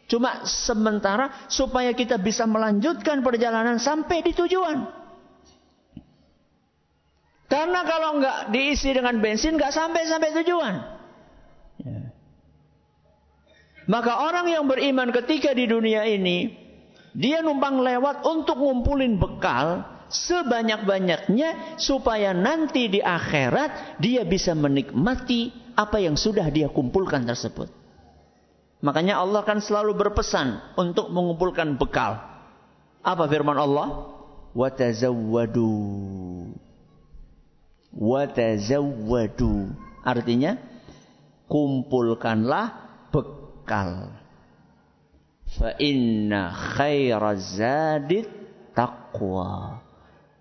[0.05, 4.85] Cuma sementara supaya kita bisa melanjutkan perjalanan sampai di tujuan.
[7.49, 10.75] Karena kalau nggak diisi dengan bensin nggak sampai sampai tujuan.
[11.81, 12.13] Ya.
[13.89, 16.53] Maka orang yang beriman ketika di dunia ini
[17.17, 26.01] dia numpang lewat untuk ngumpulin bekal sebanyak-banyaknya supaya nanti di akhirat dia bisa menikmati apa
[26.01, 27.71] yang sudah dia kumpulkan tersebut.
[28.83, 32.19] Makanya Allah kan selalu berpesan untuk mengumpulkan bekal.
[33.03, 34.11] Apa firman Allah?
[34.59, 35.71] Watazawwadu.
[37.95, 39.71] Watazawwadu.
[40.03, 40.59] Artinya
[41.47, 42.75] kumpulkanlah
[43.15, 44.19] bekal.
[45.53, 46.51] Fa inna
[48.75, 49.79] taqwa.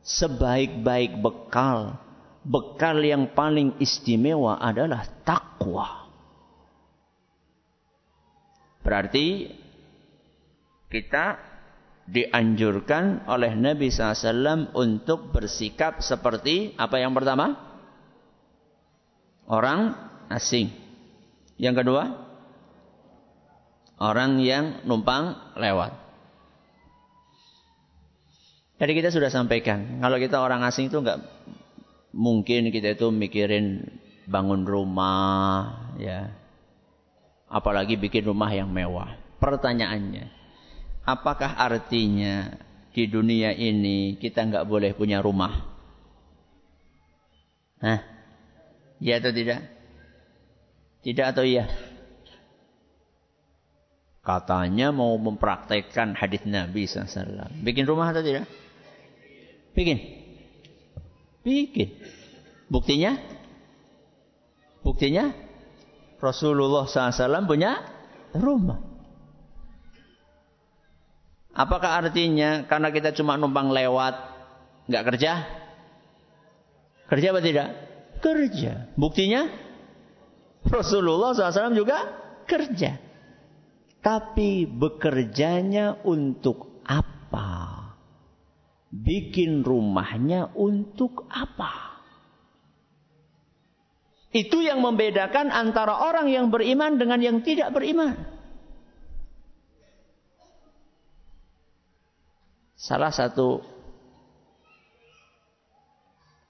[0.02, 2.02] Sebaik-baik bekal,
[2.41, 6.10] bekal yang paling istimewa adalah takwa.
[8.82, 9.45] Berarti
[10.89, 11.38] kita
[12.10, 17.56] dianjurkan oleh Nabi SAW untuk bersikap seperti apa yang pertama?
[19.45, 19.93] Orang
[20.34, 20.73] asing.
[21.62, 22.04] Yang kedua?
[24.01, 25.93] Orang yang numpang lewat.
[28.82, 31.21] Jadi kita sudah sampaikan, kalau kita orang asing itu enggak
[32.12, 33.88] mungkin kita itu mikirin
[34.28, 36.32] bangun rumah, ya.
[37.52, 39.19] Apalagi bikin rumah yang mewah.
[39.41, 40.32] Pertanyaannya,
[41.04, 42.56] apakah artinya
[42.95, 45.67] di dunia ini kita enggak boleh punya rumah?
[47.82, 48.00] Hah?
[49.02, 49.65] Ya atau tidak?
[51.02, 51.65] Tidak atau iya?
[54.21, 57.50] Katanya mau mempraktekkan hadis Nabi SAW.
[57.65, 58.45] Bikin rumah atau tidak?
[59.74, 60.20] Bikin.
[61.41, 61.97] Bikin.
[62.69, 63.17] Buktinya?
[64.86, 65.34] Buktinya?
[66.21, 67.82] Rasulullah SAW punya
[68.38, 68.77] rumah.
[71.51, 74.15] Apakah artinya karena kita cuma numpang lewat,
[74.88, 75.32] nggak kerja?
[77.12, 77.67] Kerja apa tidak?
[78.23, 78.88] Kerja.
[78.95, 79.51] Buktinya
[80.63, 81.97] Rasulullah SAW juga
[82.47, 83.01] kerja.
[84.01, 87.70] Tapi bekerjanya untuk apa?
[88.91, 91.91] Bikin rumahnya untuk apa?
[94.32, 98.15] Itu yang membedakan antara orang yang beriman dengan yang tidak beriman.
[102.80, 103.60] Salah satu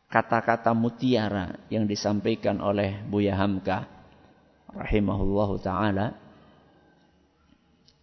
[0.07, 3.89] kata-kata mutiara yang disampaikan oleh Buya Hamka
[4.71, 6.15] rahimahullahu taala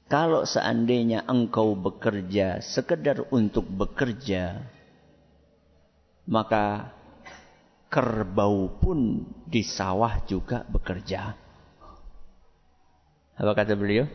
[0.08, 4.64] kalau seandainya engkau bekerja sekedar untuk bekerja,
[6.24, 6.96] maka
[7.92, 11.36] kerbau pun di sawah juga bekerja.
[13.36, 14.08] Apa kata beliau?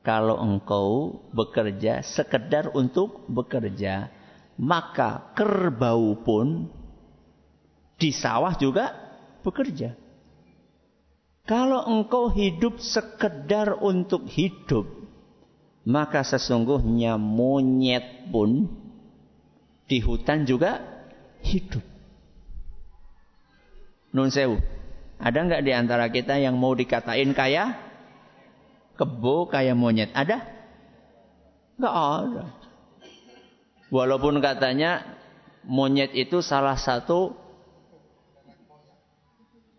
[0.00, 4.08] Kalau engkau bekerja sekedar untuk bekerja,
[4.56, 6.72] maka kerbau pun
[8.00, 8.96] di sawah juga
[9.44, 9.99] bekerja.
[11.50, 14.86] Kalau engkau hidup sekedar untuk hidup,
[15.82, 18.70] maka sesungguhnya monyet pun
[19.90, 20.78] di hutan juga
[21.42, 21.82] hidup.
[24.14, 24.62] Nun sewu.
[25.18, 27.74] Ada nggak di antara kita yang mau dikatain kaya
[28.94, 30.14] kebo kayak monyet?
[30.14, 30.46] Ada?
[31.82, 32.44] Nggak ada.
[33.90, 35.02] Walaupun katanya
[35.66, 37.34] monyet itu salah satu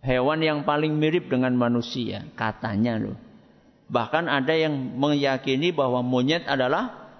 [0.01, 3.17] hewan yang paling mirip dengan manusia, katanya loh.
[3.91, 7.11] Bahkan ada yang meyakini bahwa monyet adalah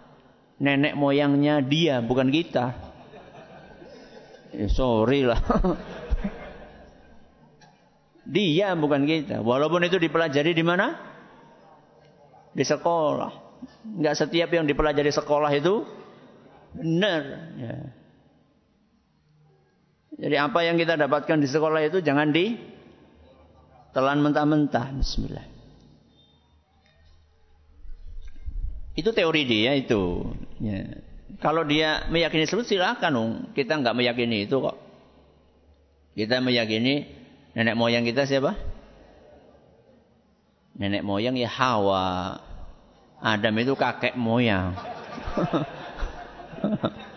[0.57, 2.73] nenek moyangnya dia, bukan kita.
[4.51, 5.39] Eh, sorry lah.
[8.35, 9.43] dia bukan kita.
[9.43, 10.95] Walaupun itu dipelajari di mana?
[12.51, 13.31] Di sekolah.
[13.99, 15.83] Enggak setiap yang dipelajari sekolah itu
[16.75, 17.21] benar.
[17.59, 17.75] Ya.
[20.21, 22.53] Jadi apa yang kita dapatkan di sekolah itu jangan di
[23.89, 24.93] telan mentah-mentah.
[25.01, 25.49] Bismillah.
[28.93, 30.29] Itu teori dia itu.
[30.61, 31.01] Ya.
[31.41, 33.31] Kalau dia meyakini seperti silakan dong.
[33.57, 34.77] Kita nggak meyakini itu kok.
[36.13, 37.09] Kita meyakini
[37.57, 38.53] nenek moyang kita siapa?
[40.77, 42.37] Nenek moyang ya Hawa.
[43.25, 44.77] Adam itu kakek moyang.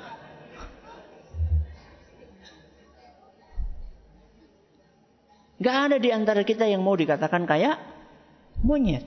[5.58, 7.78] Gak ada di antara kita yang mau dikatakan kayak
[8.62, 9.06] monyet.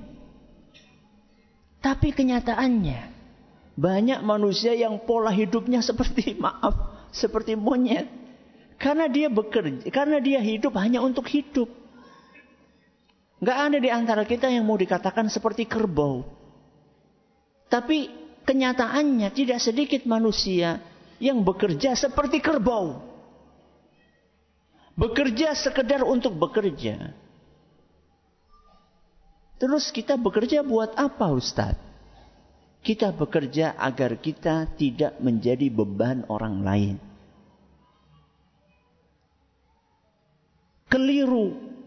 [1.83, 3.15] Tapi kenyataannya
[3.77, 8.07] banyak manusia yang pola hidupnya seperti maaf, seperti monyet.
[8.77, 11.65] Karena dia bekerja, karena dia hidup hanya untuk hidup.
[13.41, 16.25] Gak ada di antara kita yang mau dikatakan seperti kerbau.
[17.67, 18.09] Tapi
[18.45, 20.79] kenyataannya tidak sedikit manusia
[21.17, 23.16] yang bekerja seperti kerbau.
[24.97, 27.13] Bekerja sekedar untuk bekerja.
[29.61, 31.85] Terus kita bekerja buat apa Ustadz?
[32.81, 36.95] Kita bekerja agar kita tidak menjadi beban orang lain.
[40.89, 41.77] Keliru.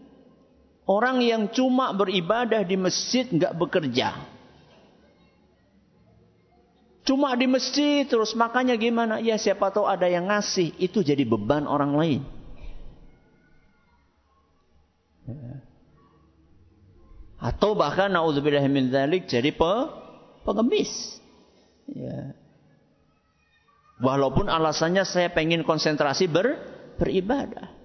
[0.87, 4.19] Orang yang cuma beribadah di masjid nggak bekerja.
[7.03, 9.19] Cuma di masjid terus makanya gimana?
[9.19, 12.21] Ya siapa tahu ada yang ngasih itu jadi beban orang lain.
[17.41, 19.73] Atau bahkan naudzubillah min dzalik jadi pe,
[20.45, 21.17] pengemis.
[21.89, 22.37] Ya.
[24.01, 26.57] Walaupun alasannya saya pengen konsentrasi ber,
[27.01, 27.81] beribadah.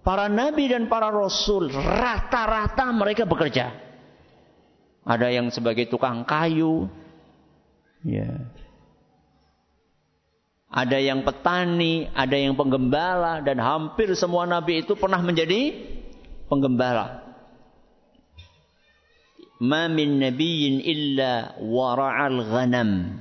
[0.00, 3.68] Para nabi dan para rasul rata-rata mereka bekerja.
[5.04, 6.88] Ada yang sebagai tukang kayu.
[8.00, 8.48] Ya.
[10.70, 15.74] Ada yang petani, ada yang penggembala dan hampir semua nabi itu pernah menjadi
[16.46, 17.26] penggembala.
[19.60, 23.20] Ma min nabiyyin illa wara'al ghanam.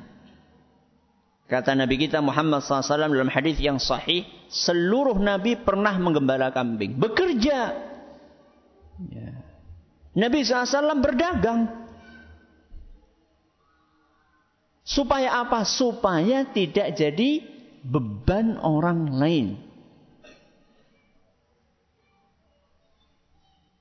[1.49, 4.21] Kata Nabi kita Muhammad SAW dalam hadis yang sahih,
[4.53, 7.73] seluruh Nabi pernah menggembala kambing, bekerja.
[9.09, 9.29] Ya.
[10.13, 11.78] Nabi SAW berdagang.
[14.89, 15.61] Supaya apa?
[15.69, 17.45] Supaya tidak jadi
[17.85, 19.47] beban orang lain.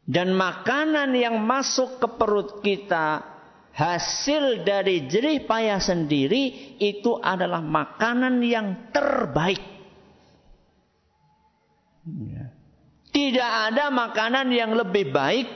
[0.04, 3.24] Dan makanan yang masuk ke perut kita
[3.72, 9.64] hasil dari jerih payah sendiri itu adalah makanan yang terbaik.
[12.08, 12.52] Ya.
[13.12, 15.48] Tidak ada makanan yang lebih baik,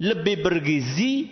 [0.00, 1.28] lebih bergizi,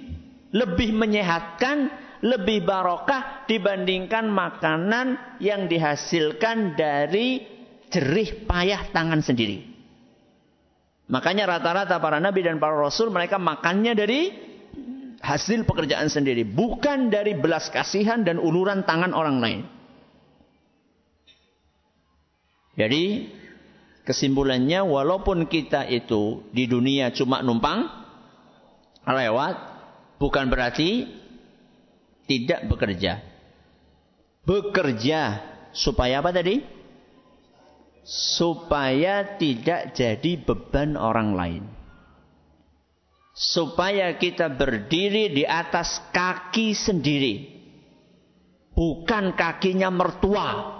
[0.52, 7.46] lebih menyehatkan, lebih barokah dibandingkan makanan yang dihasilkan dari
[7.88, 9.64] jerih payah tangan sendiri.
[11.08, 14.28] Makanya rata-rata para nabi dan para rasul mereka makannya dari
[15.18, 19.60] hasil pekerjaan sendiri, bukan dari belas kasihan dan uluran tangan orang lain.
[22.78, 23.26] Jadi
[24.06, 27.88] kesimpulannya walaupun kita itu di dunia cuma numpang
[29.02, 29.56] lewat,
[30.22, 31.08] bukan berarti
[32.28, 33.24] tidak bekerja.
[34.44, 35.20] Bekerja
[35.72, 36.78] supaya apa tadi?
[38.08, 41.64] supaya tidak jadi beban orang lain.
[43.36, 47.34] Supaya kita berdiri di atas kaki sendiri.
[48.72, 50.74] Bukan kakinya mertua.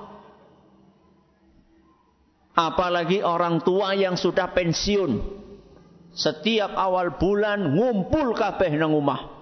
[2.57, 5.39] Apalagi orang tua yang sudah pensiun.
[6.19, 9.38] Setiap awal bulan ngumpul kabeh nang rumah.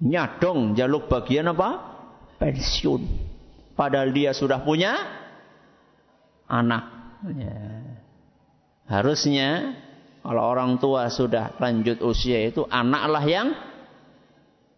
[0.00, 1.76] Nyadong jaluk bagian apa?
[2.40, 3.04] Pensiun.
[3.76, 4.96] Padahal dia sudah punya
[6.48, 6.84] anak.
[7.36, 7.84] Ya.
[8.88, 9.76] Harusnya
[10.24, 13.48] kalau orang tua sudah lanjut usia itu anaklah yang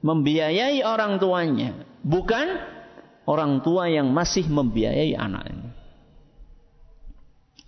[0.02, 2.58] membiayai orang tuanya, bukan
[3.24, 5.70] orang tua yang masih membiayai anaknya.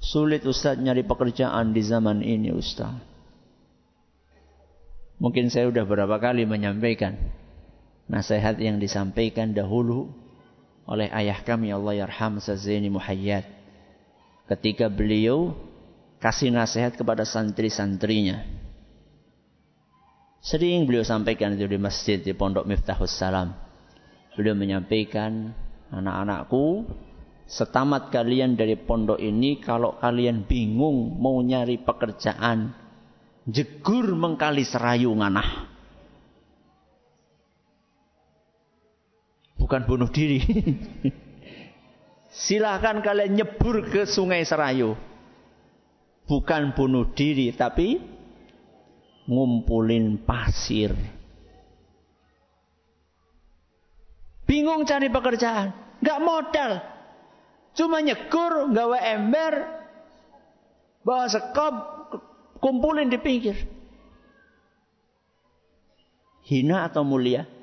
[0.05, 2.93] Sulit Ustaz nyari pekerjaan di zaman ini Ustaz.
[5.23, 7.17] Mungkin saya sudah berapa kali menyampaikan
[8.11, 10.13] nasihat yang disampaikan dahulu
[10.85, 13.49] oleh ayah kami Allah yarham Zaini Muhayyad
[14.53, 15.57] ketika beliau
[16.21, 18.45] kasih nasihat kepada santri-santrinya.
[20.45, 23.57] Sering beliau sampaikan itu di masjid di Pondok Miftahus Salam.
[24.37, 25.57] Beliau menyampaikan,
[25.89, 26.85] anak-anakku,
[27.49, 32.77] setamat kalian dari pondok ini, kalau kalian bingung mau nyari pekerjaan,
[33.49, 35.74] jegur mengkali serayu nganah.
[39.65, 40.45] Bukan bunuh diri.
[42.45, 44.93] Silahkan kalian nyebur ke sungai Serayu.
[46.29, 47.97] Bukan bunuh diri, tapi
[49.25, 50.93] ngumpulin pasir.
[54.45, 55.73] Bingung cari pekerjaan.
[56.05, 56.85] Gak modal.
[57.73, 59.65] Cuma nyekur, gawe ember,
[61.01, 61.75] bawa sekop,
[62.61, 63.57] kumpulin di pinggir.
[66.45, 67.54] Hina atau mulia?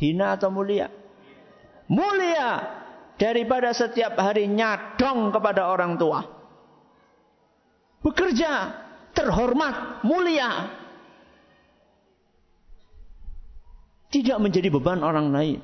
[0.00, 0.88] Hina atau mulia?
[1.92, 2.64] Mulia
[3.20, 6.24] daripada setiap hari nyadong kepada orang tua.
[8.00, 8.72] Bekerja
[9.12, 10.72] terhormat, mulia.
[14.08, 15.60] Tidak menjadi beban orang lain.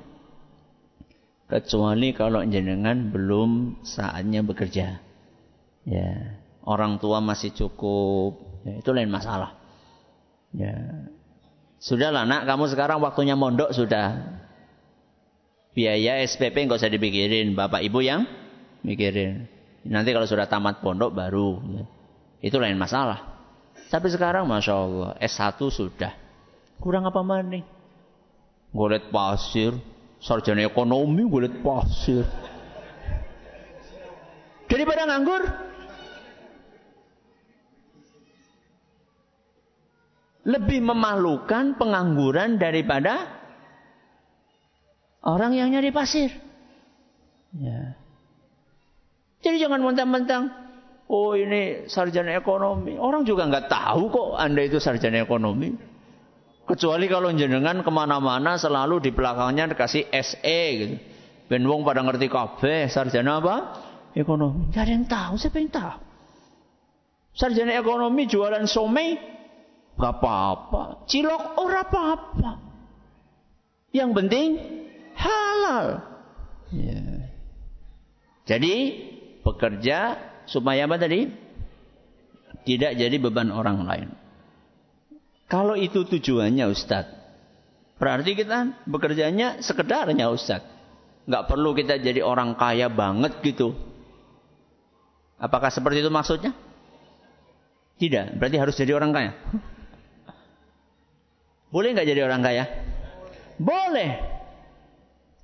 [1.49, 5.01] Kecuali kalau jenengan belum saatnya bekerja.
[5.87, 6.11] Ya,
[6.67, 8.37] orang tua masih cukup.
[8.69, 9.57] Ya, itu lain masalah.
[10.53, 10.75] Ya.
[11.77, 14.41] Sudahlah nak, kamu sekarang waktunya mondok sudah.
[15.77, 18.25] Biaya SPP nggak usah dipikirin, bapak ibu yang
[18.81, 19.45] mikirin.
[19.85, 21.61] Nanti kalau sudah tamat pondok baru,
[22.41, 23.37] itu lain masalah.
[23.93, 26.11] Tapi sekarang masya Allah S1 sudah,
[26.81, 27.63] kurang apa nih?
[28.73, 29.77] Golet pasir,
[30.19, 32.25] sarjana ekonomi golet pasir.
[34.67, 35.43] Daripada nganggur,
[40.47, 43.37] lebih memalukan pengangguran daripada
[45.27, 46.31] Orang yang nyari pasir.
[47.59, 47.99] Ya.
[49.43, 50.55] Jadi jangan mentang-mentang
[51.07, 52.99] Oh ini sarjana ekonomi.
[52.99, 55.71] Orang juga nggak tahu kok Anda itu sarjana ekonomi.
[56.67, 60.99] Kecuali kalau jenengan ke mana-mana selalu di belakangnya dikasih SE gitu.
[61.47, 63.57] Ben wong pada ngerti kabeh sarjana apa?
[64.19, 64.75] Ekonomi.
[64.75, 65.95] Gak ada yang tahu, siapa yang tahu?
[67.39, 69.15] Sarjana ekonomi jualan somai
[69.97, 71.09] gak apa-apa.
[71.09, 72.53] Cilok ora apa-apa.
[73.93, 74.49] Yang penting
[75.17, 75.87] halal.
[76.73, 77.33] Ya.
[78.47, 78.75] Jadi
[79.43, 79.99] bekerja
[80.47, 81.27] supaya apa tadi?
[82.67, 84.09] Tidak jadi beban orang lain.
[85.47, 87.15] Kalau itu tujuannya Ustadz.
[87.97, 90.69] Berarti kita bekerjanya sekedarnya Ustadz.
[91.27, 93.75] Nggak perlu kita jadi orang kaya banget gitu.
[95.39, 96.55] Apakah seperti itu maksudnya?
[97.97, 98.37] Tidak.
[98.37, 99.33] Berarti harus jadi orang kaya.
[101.71, 102.65] Boleh nggak jadi orang kaya?
[103.59, 104.11] Boleh.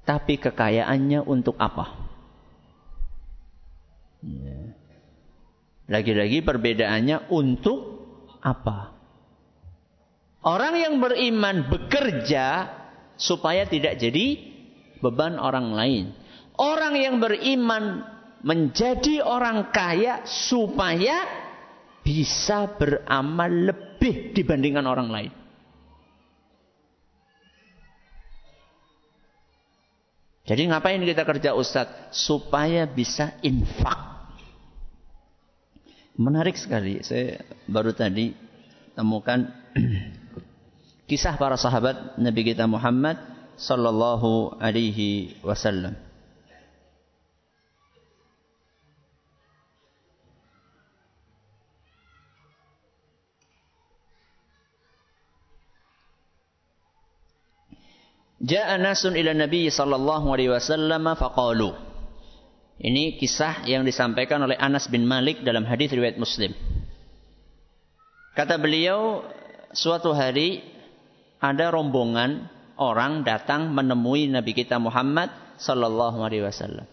[0.02, 1.86] Tapi kekayaannya untuk apa?
[4.22, 4.58] Ya.
[5.90, 7.78] Lagi-lagi perbedaannya untuk
[8.42, 8.94] apa?
[10.42, 12.66] Orang yang beriman bekerja
[13.14, 14.38] supaya tidak jadi
[14.98, 16.04] beban orang lain.
[16.58, 18.02] Orang yang beriman
[18.42, 21.22] menjadi orang kaya supaya
[22.02, 25.32] bisa beramal lebih dibandingkan orang lain.
[30.43, 32.11] Jadi ngapain kita kerja Ustadz?
[32.11, 33.99] Supaya bisa infak.
[36.18, 36.99] Menarik sekali.
[37.07, 37.40] Saya
[37.70, 38.34] baru tadi
[38.93, 39.49] temukan
[41.09, 43.16] kisah para sahabat Nabi kita Muhammad
[43.55, 45.95] sallallahu alaihi wasallam.
[58.43, 61.70] Ja'a nasun ila Nabi sallallahu alaihi wasallam faqalu.
[62.82, 66.51] Ini kisah yang disampaikan oleh Anas bin Malik dalam hadis riwayat Muslim.
[68.34, 69.22] Kata beliau,
[69.70, 70.66] suatu hari
[71.38, 72.51] ada rombongan
[72.82, 75.30] orang datang menemui Nabi kita Muhammad
[75.62, 76.90] sallallahu alaihi wasallam.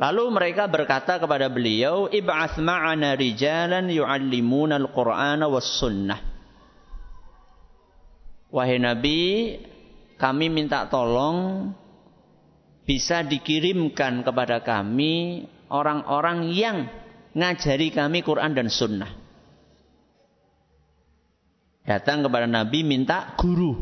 [0.00, 6.31] Lalu mereka berkata kepada beliau, "Ib'ats ma'ana rijalan yu'allimuna al-Qur'ana was sunnah."
[8.52, 9.56] Wahai Nabi,
[10.20, 11.72] kami minta tolong
[12.84, 16.84] bisa dikirimkan kepada kami orang-orang yang
[17.32, 19.22] ngajari kami Quran dan Sunnah
[21.82, 23.74] datang kepada Nabi minta guru.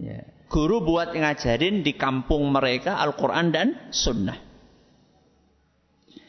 [0.00, 0.24] Ya.
[0.48, 4.38] Guru buat ngajarin di kampung mereka Al-Quran dan Sunnah.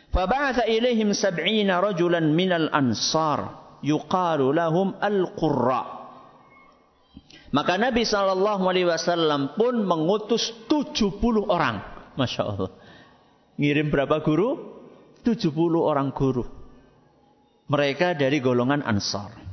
[0.09, 3.51] Faba'atha ilaihim sab'ina rajulan minal ansar
[3.83, 5.94] yuqalu lahum al-qurra.
[7.51, 11.79] Maka Nabi SAW pun mengutus 70 orang.
[12.19, 12.71] Masya Allah.
[13.55, 14.75] Ngirim berapa guru?
[15.23, 16.43] 70 orang guru.
[17.71, 19.45] Mereka dari golongan ansar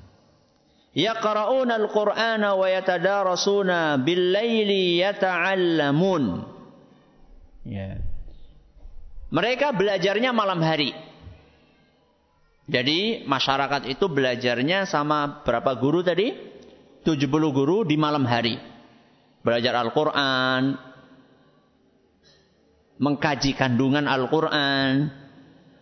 [0.93, 6.25] yaqra'una al-Qur'ana wa yatadarasuna bil-laili yata'allamun.
[7.65, 8.01] Ya.
[9.33, 10.93] Mereka belajarnya malam hari.
[12.69, 16.52] Jadi masyarakat itu belajarnya sama berapa guru tadi?
[17.03, 18.59] 70 guru di malam hari.
[19.43, 20.79] Belajar Al-Quran.
[23.03, 25.11] Mengkaji kandungan Al-Quran.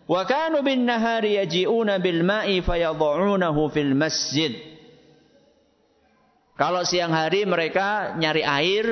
[0.09, 4.51] Wa kanu bin nahari yaji'una bil ma'i fayadha'unahu fil masjid.
[6.57, 8.85] Kalau siang hari mereka nyari air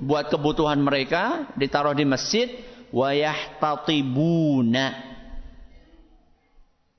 [0.00, 2.50] buat kebutuhan mereka, ditaruh di masjid,
[2.92, 5.16] wayah tatibuna.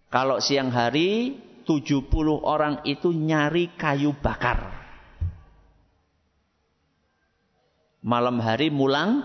[0.07, 1.37] Kalau siang hari
[1.67, 2.07] 70
[2.47, 4.71] orang itu nyari kayu bakar.
[7.99, 9.19] Malam hari mulang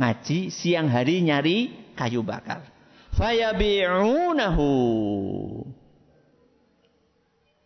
[0.00, 2.64] ngaji, siang hari nyari kayu bakar.
[3.12, 4.70] Fayabi'unahu.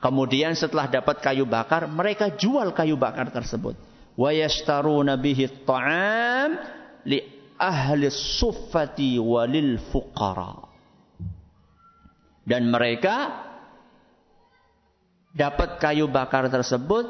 [0.00, 3.78] Kemudian setelah dapat kayu bakar, mereka jual kayu bakar tersebut.
[4.18, 6.50] Wa yashtaruna bihi ta'am
[7.06, 7.20] li
[7.60, 10.66] ahli suffati walil fuqara.
[12.48, 13.46] Dan mereka
[15.30, 17.06] dapat kayu bakar tersebut,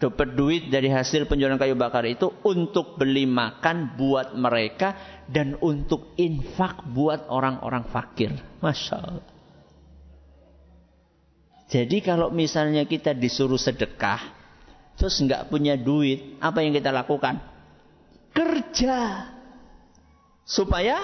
[0.00, 6.16] dapat duit dari hasil penjualan kayu bakar itu untuk beli makan buat mereka dan untuk
[6.16, 8.32] infak buat orang-orang fakir.
[8.64, 9.28] Masya Allah.
[11.70, 14.18] Jadi kalau misalnya kita disuruh sedekah,
[14.98, 17.38] terus nggak punya duit, apa yang kita lakukan?
[18.34, 19.30] Kerja.
[20.42, 20.98] Supaya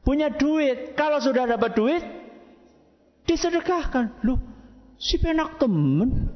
[0.00, 0.96] punya duit.
[0.96, 2.02] Kalau sudah dapat duit,
[3.28, 4.24] disedekahkan.
[4.24, 4.40] Loh,
[4.98, 6.28] si penak temen.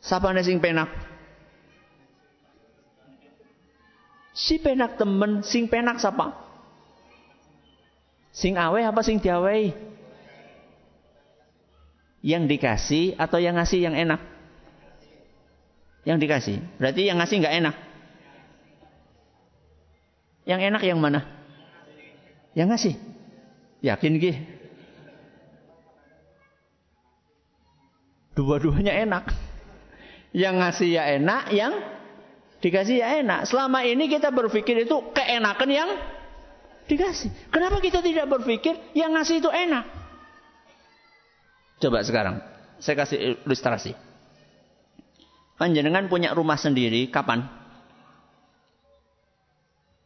[0.00, 0.88] Siapa sing penak?
[4.32, 6.32] Si penak temen, sing penak siapa?
[8.32, 9.76] Sing awe apa sing diawei?
[12.24, 14.24] Yang dikasih atau yang ngasih yang enak?
[16.08, 16.56] Yang dikasih.
[16.80, 17.76] Berarti yang ngasih nggak enak.
[20.48, 21.20] Yang enak yang mana?
[22.56, 22.94] Yang ngasih.
[23.84, 24.57] Yakin gih?
[28.38, 29.34] Dua-duanya enak.
[30.30, 31.74] Yang ngasih ya enak, yang
[32.62, 33.50] dikasih ya enak.
[33.50, 35.90] Selama ini kita berpikir itu keenakan yang
[36.86, 37.34] dikasih.
[37.50, 39.90] Kenapa kita tidak berpikir yang ngasih itu enak?
[41.82, 42.38] Coba sekarang,
[42.78, 43.98] saya kasih ilustrasi.
[45.58, 47.42] Panjenengan punya rumah sendiri, kapan?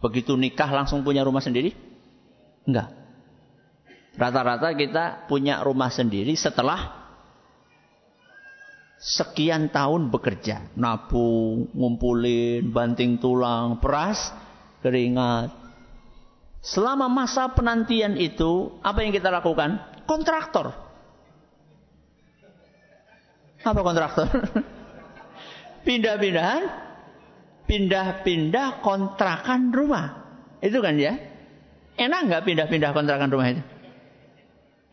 [0.01, 1.77] Begitu nikah langsung punya rumah sendiri?
[2.65, 2.97] Enggak.
[4.17, 7.02] Rata-rata kita punya rumah sendiri setelah
[9.03, 14.31] sekian tahun bekerja, nabung, ngumpulin, banting tulang, peras,
[14.79, 15.51] keringat.
[16.63, 19.83] Selama masa penantian itu, apa yang kita lakukan?
[20.07, 20.71] Kontraktor.
[23.67, 24.31] Apa kontraktor?
[25.87, 26.63] Pindah-pindahan,
[27.67, 30.07] pindah-pindah kontrakan rumah.
[30.63, 31.19] Itu kan ya?
[31.99, 33.63] Enak nggak pindah-pindah kontrakan rumah itu?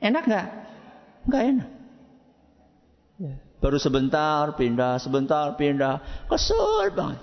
[0.01, 0.47] Enak nggak?
[1.29, 1.69] Nggak enak.
[3.21, 3.35] Ya.
[3.59, 6.25] Baru sebentar pindah, sebentar pindah.
[6.31, 7.19] Kesel banget.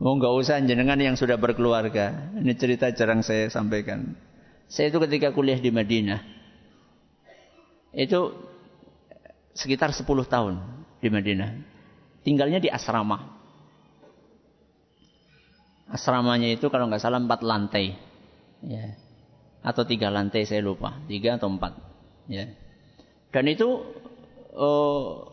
[0.00, 2.32] Oh nggak usah jenengan yang sudah berkeluarga.
[2.36, 4.16] Ini cerita jarang saya sampaikan.
[4.68, 6.20] Saya itu ketika kuliah di Madinah.
[7.94, 8.34] Itu
[9.54, 10.58] sekitar 10 tahun
[10.98, 11.50] di Madinah.
[12.24, 13.36] Tinggalnya di asrama.
[15.84, 17.94] Asramanya itu kalau nggak salah empat lantai.
[18.64, 18.96] Ya.
[19.60, 20.98] Atau tiga lantai saya lupa.
[21.06, 21.76] Tiga atau empat.
[22.26, 22.63] Ya.
[23.34, 23.82] Dan itu
[24.54, 25.26] uh,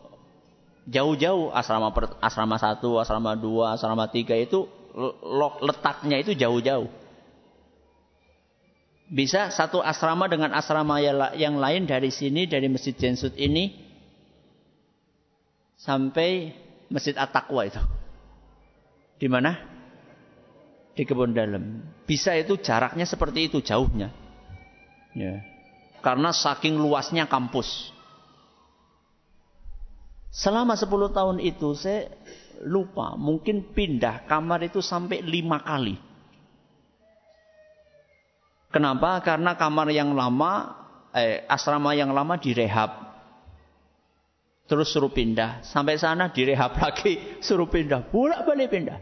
[0.90, 4.66] jauh-jauh asrama per, asrama satu, asrama dua, asrama tiga itu
[5.62, 6.90] letaknya itu jauh-jauh.
[9.12, 10.98] Bisa satu asrama dengan asrama
[11.38, 13.76] yang lain dari sini dari Masjid Jensut ini
[15.78, 16.58] sampai
[16.90, 17.84] Masjid At-Taqwa itu.
[19.22, 19.62] Di mana?
[20.98, 21.86] Di kebun dalam.
[22.08, 24.10] Bisa itu jaraknya seperti itu jauhnya.
[25.14, 25.51] Ya.
[26.02, 27.94] Karena saking luasnya kampus.
[30.32, 32.10] Selama 10 tahun itu saya
[32.66, 33.14] lupa.
[33.18, 35.98] Mungkin pindah kamar itu sampai lima kali.
[38.72, 39.20] Kenapa?
[39.20, 40.74] Karena kamar yang lama,
[41.12, 43.12] eh, asrama yang lama direhab.
[44.72, 45.60] Terus suruh pindah.
[45.68, 47.44] Sampai sana direhab lagi.
[47.44, 48.08] Suruh pindah.
[48.08, 49.00] Bolak balik pindah.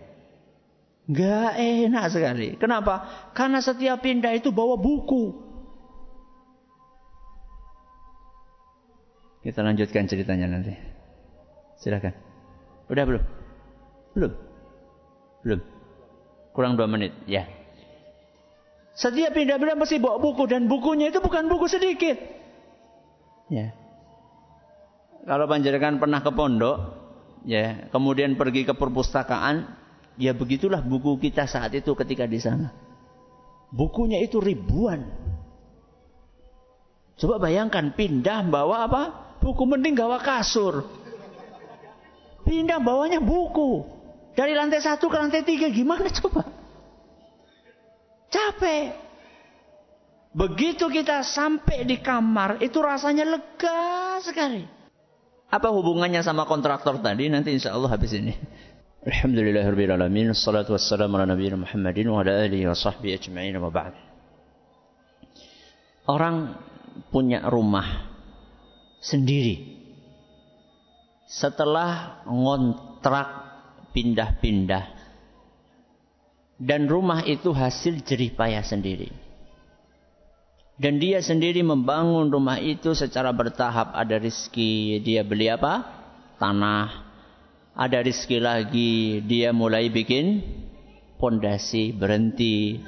[1.10, 2.58] Gak enak sekali.
[2.58, 3.30] Kenapa?
[3.38, 5.49] Karena setiap pindah itu bawa buku.
[9.50, 10.78] Kita lanjutkan ceritanya nanti.
[11.82, 12.14] Silakan.
[12.86, 13.24] Udah belum?
[14.14, 14.34] Belum.
[15.42, 15.62] Belum.
[16.54, 17.50] Kurang dua menit, ya.
[18.94, 22.14] Setiap pindah-pindah pasti bawa buku dan bukunya itu bukan buku sedikit.
[23.50, 23.74] Ya.
[25.26, 26.78] Kalau panjenengan pernah ke pondok,
[27.42, 29.66] ya, kemudian pergi ke perpustakaan,
[30.22, 32.70] ya begitulah buku kita saat itu ketika di sana.
[33.74, 35.10] Bukunya itu ribuan.
[37.18, 39.29] Coba bayangkan pindah bawa apa?
[39.40, 40.86] Buku mending gawa kasur.
[42.44, 43.84] Pindah bawahnya buku.
[44.36, 46.48] Dari lantai satu ke lantai tiga gimana coba?
[48.32, 48.96] Capek.
[50.30, 54.64] Begitu kita sampai di kamar itu rasanya lega sekali.
[55.50, 57.26] Apa hubungannya sama kontraktor tadi?
[57.28, 58.38] Nanti insya Allah habis ini.
[59.00, 60.38] Alhamdulillahirrahmanirrahim.
[60.38, 63.58] Assalatu wassalamu ala nabiyina Muhammadin wa ala alihi wa sahbihi ajma'in.
[66.06, 66.58] Orang
[67.10, 68.09] punya rumah
[69.00, 69.80] sendiri.
[71.30, 73.28] Setelah ngontrak
[73.94, 75.00] pindah-pindah
[76.60, 79.08] dan rumah itu hasil jerih payah sendiri.
[80.80, 83.96] Dan dia sendiri membangun rumah itu secara bertahap.
[83.96, 85.84] Ada rizki, dia beli apa?
[86.40, 87.08] Tanah.
[87.76, 90.40] Ada rizki lagi, dia mulai bikin
[91.20, 92.80] pondasi, berhenti.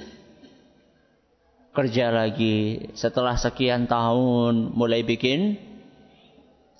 [1.71, 5.70] Kerja lagi, setelah sekian tahun mulai bikin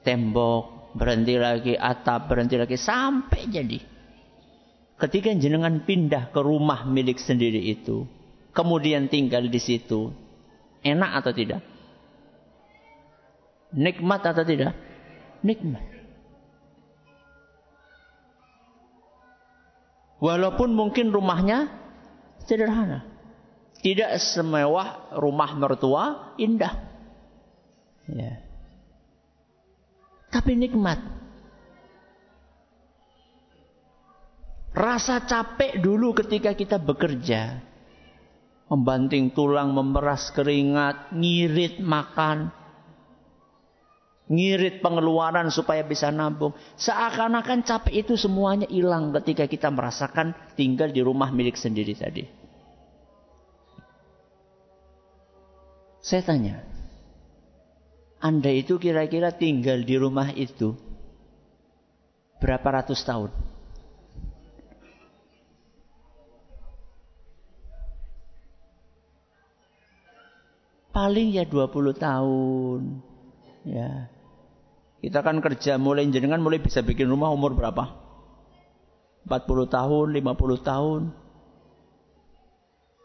[0.02, 3.80] tembok, berhenti lagi, atap, berhenti lagi, sampai jadi.
[4.99, 8.06] Ketika jenengan pindah ke rumah milik sendiri itu,
[8.54, 10.14] kemudian tinggal di situ,
[10.86, 11.62] enak atau tidak?
[13.72, 14.76] Nikmat atau tidak?
[15.41, 15.82] Nikmat.
[20.22, 21.66] Walaupun mungkin rumahnya
[22.45, 23.10] sederhana.
[23.82, 26.78] Tidak semewah rumah mertua indah.
[28.06, 28.51] Ya
[30.32, 30.98] tapi nikmat.
[34.72, 37.60] Rasa capek dulu ketika kita bekerja.
[38.72, 42.56] Membanting tulang, memeras keringat, ngirit makan.
[44.32, 46.56] Ngirit pengeluaran supaya bisa nabung.
[46.80, 52.24] Seakan-akan capek itu semuanya hilang ketika kita merasakan tinggal di rumah milik sendiri tadi.
[56.00, 56.70] Saya tanya,
[58.22, 60.78] Anda itu kira-kira tinggal di rumah itu
[62.38, 63.34] berapa ratus tahun?
[70.91, 72.82] Paling ya 20 tahun.
[73.65, 74.11] Ya.
[75.01, 77.89] Kita kan kerja mulai jenengan mulai bisa bikin rumah umur berapa?
[79.26, 81.01] 40 tahun, 50 tahun.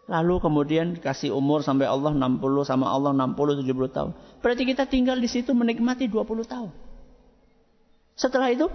[0.06, 4.10] Lalu kemudian kasih umur sampai Allah 60 sama Allah 60 70 tahun.
[4.38, 6.70] Berarti kita tinggal di situ menikmati 20 tahun.
[8.14, 8.70] Setelah itu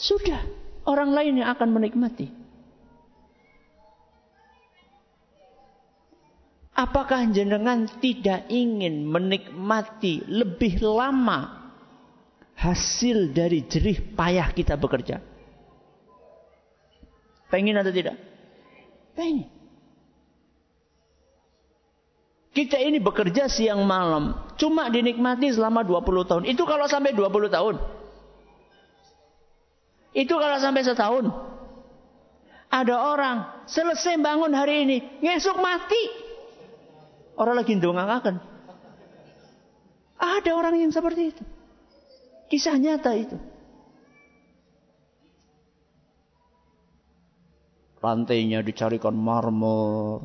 [0.00, 0.40] sudah
[0.88, 2.32] orang lain yang akan menikmati.
[6.74, 11.70] Apakah jenengan tidak ingin menikmati lebih lama
[12.58, 15.22] hasil dari jerih payah kita bekerja?
[17.46, 18.18] Pengen atau tidak?
[19.14, 19.53] Pengen.
[22.54, 24.54] Kita ini bekerja siang malam.
[24.54, 26.42] Cuma dinikmati selama 20 tahun.
[26.46, 27.82] Itu kalau sampai 20 tahun.
[30.14, 31.34] Itu kalau sampai setahun.
[32.70, 35.02] Ada orang selesai bangun hari ini.
[35.18, 36.02] Ngesuk mati.
[37.34, 38.38] Orang lagi ndongakaken.
[40.14, 41.42] Ada orang yang seperti itu.
[42.46, 43.34] Kisah nyata itu.
[47.98, 50.22] Lantainya dicarikan marmer.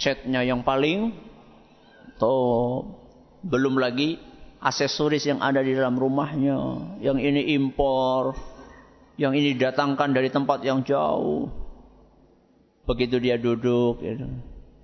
[0.00, 1.31] Catnya yang paling
[2.22, 3.02] top.
[3.42, 4.22] Belum lagi
[4.62, 6.54] aksesoris yang ada di dalam rumahnya.
[7.02, 8.38] Yang ini impor.
[9.18, 11.50] Yang ini datangkan dari tempat yang jauh.
[12.86, 13.98] Begitu dia duduk.
[13.98, 14.26] Gitu.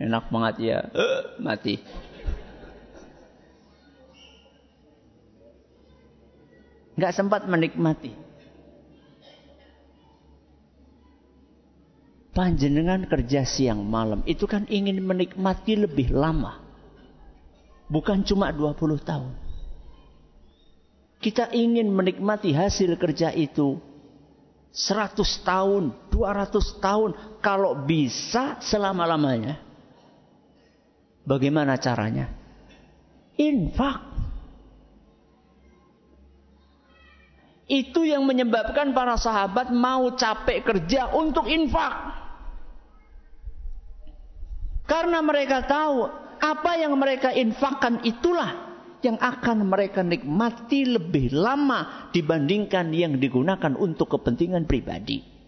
[0.02, 0.78] Enak banget ya.
[0.90, 1.78] Uh, mati.
[6.98, 8.10] Nggak sempat menikmati.
[12.34, 14.22] Panjenengan kerja siang malam.
[14.26, 16.67] Itu kan ingin menikmati lebih lama.
[17.88, 19.32] Bukan cuma 20 tahun.
[21.18, 23.80] Kita ingin menikmati hasil kerja itu
[24.70, 27.10] 100 tahun, 200 tahun.
[27.40, 29.58] Kalau bisa selama-lamanya.
[31.24, 32.28] Bagaimana caranya?
[33.40, 34.04] Infak.
[37.68, 42.16] Itu yang menyebabkan para sahabat mau capek kerja untuk infak.
[44.88, 48.68] Karena mereka tahu apa yang mereka infakkan itulah
[49.02, 55.38] yang akan mereka nikmati lebih lama dibandingkan yang digunakan untuk kepentingan pribadi.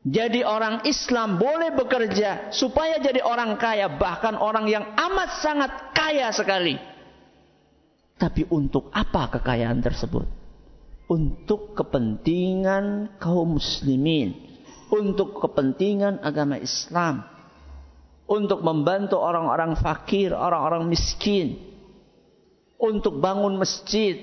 [0.00, 6.32] Jadi orang Islam boleh bekerja supaya jadi orang kaya, bahkan orang yang amat sangat kaya
[6.32, 6.80] sekali.
[8.16, 10.24] Tapi untuk apa kekayaan tersebut?
[11.04, 14.49] Untuk kepentingan kaum muslimin,
[14.90, 17.22] untuk kepentingan agama Islam,
[18.26, 21.56] untuk membantu orang-orang fakir, orang-orang miskin,
[22.76, 24.18] untuk bangun masjid,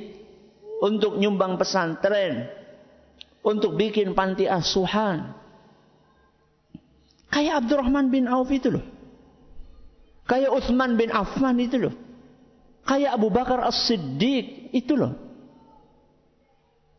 [0.83, 2.51] untuk nyumbang pesantren,
[3.41, 5.37] untuk bikin panti asuhan,
[7.27, 8.85] Kayak Abdurrahman bin Auf itu loh.
[10.27, 11.95] Kayak Uthman bin Affan itu loh.
[12.87, 15.15] Kayak Abu Bakar As-Siddiq itu loh.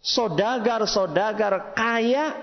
[0.05, 2.37] Sodagar-sodagar kaya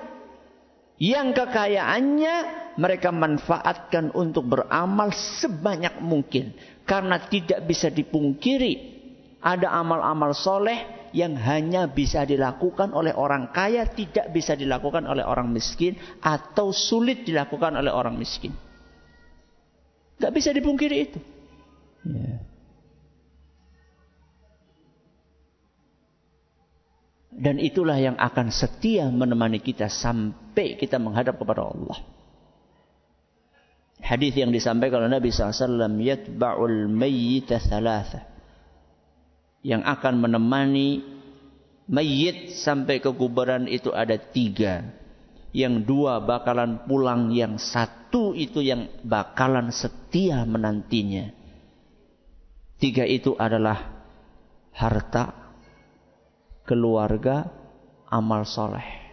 [1.01, 2.35] yang kekayaannya
[2.79, 6.55] mereka manfaatkan untuk beramal sebanyak mungkin.
[6.85, 8.95] Karena tidak bisa dipungkiri
[9.41, 15.47] ada amal-amal soleh yang hanya bisa dilakukan oleh orang kaya tidak bisa dilakukan oleh orang
[15.47, 18.51] miskin atau sulit dilakukan oleh orang miskin.
[20.19, 21.19] Gak bisa dipungkiri itu.
[22.05, 22.54] Ya.
[27.35, 31.99] Dan itulah yang akan setia menemani kita sampai kita menghadap kepada Allah.
[33.99, 38.35] Hadis yang disampaikan oleh Nabi SAW, yatba'ul mayyita thalatha
[39.65, 41.01] yang akan menemani
[41.89, 44.85] mayit sampai ke kuburan itu ada tiga.
[45.55, 51.31] Yang dua bakalan pulang, yang satu itu yang bakalan setia menantinya.
[52.75, 54.05] Tiga itu adalah
[54.75, 55.44] harta,
[56.65, 57.47] keluarga,
[58.09, 59.05] amal soleh.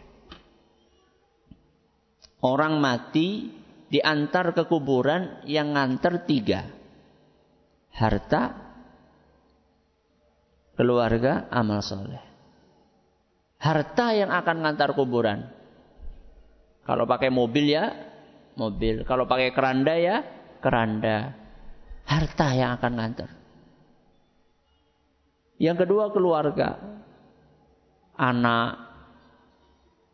[2.43, 3.55] Orang mati
[3.87, 6.67] diantar ke kuburan yang ngantar tiga.
[7.93, 8.57] Harta,
[10.75, 12.25] keluarga, amal soleh.
[13.63, 15.47] Harta yang akan ngantar kuburan.
[16.83, 17.95] Kalau pakai mobil ya
[18.59, 19.07] mobil.
[19.07, 20.27] Kalau pakai keranda ya
[20.59, 21.39] keranda.
[22.03, 23.31] Harta yang akan ngantar.
[25.63, 26.75] Yang kedua keluarga.
[28.23, 28.79] Anak,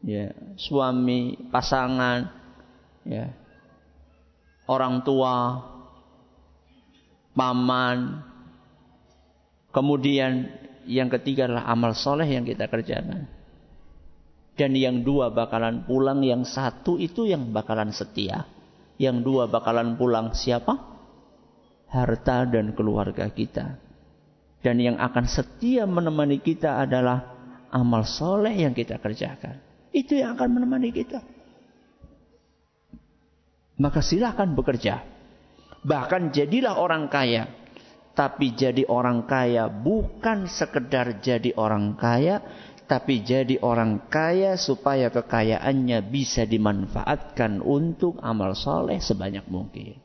[0.00, 2.32] ya, suami, pasangan,
[3.04, 3.28] ya,
[4.64, 5.60] orang tua,
[7.36, 8.24] paman.
[9.68, 10.48] Kemudian
[10.88, 13.28] yang ketiga adalah amal soleh yang kita kerjakan.
[14.58, 18.48] Dan yang dua bakalan pulang, yang satu itu yang bakalan setia.
[18.98, 20.74] Yang dua bakalan pulang siapa?
[21.86, 23.78] Harta dan keluarga kita.
[24.58, 27.37] Dan yang akan setia menemani kita adalah
[27.72, 29.60] amal soleh yang kita kerjakan.
[29.92, 31.20] Itu yang akan menemani kita.
[33.78, 35.06] Maka silahkan bekerja.
[35.86, 37.46] Bahkan jadilah orang kaya.
[38.18, 42.42] Tapi jadi orang kaya bukan sekedar jadi orang kaya.
[42.88, 50.00] Tapi jadi orang kaya supaya kekayaannya bisa dimanfaatkan untuk amal soleh sebanyak mungkin.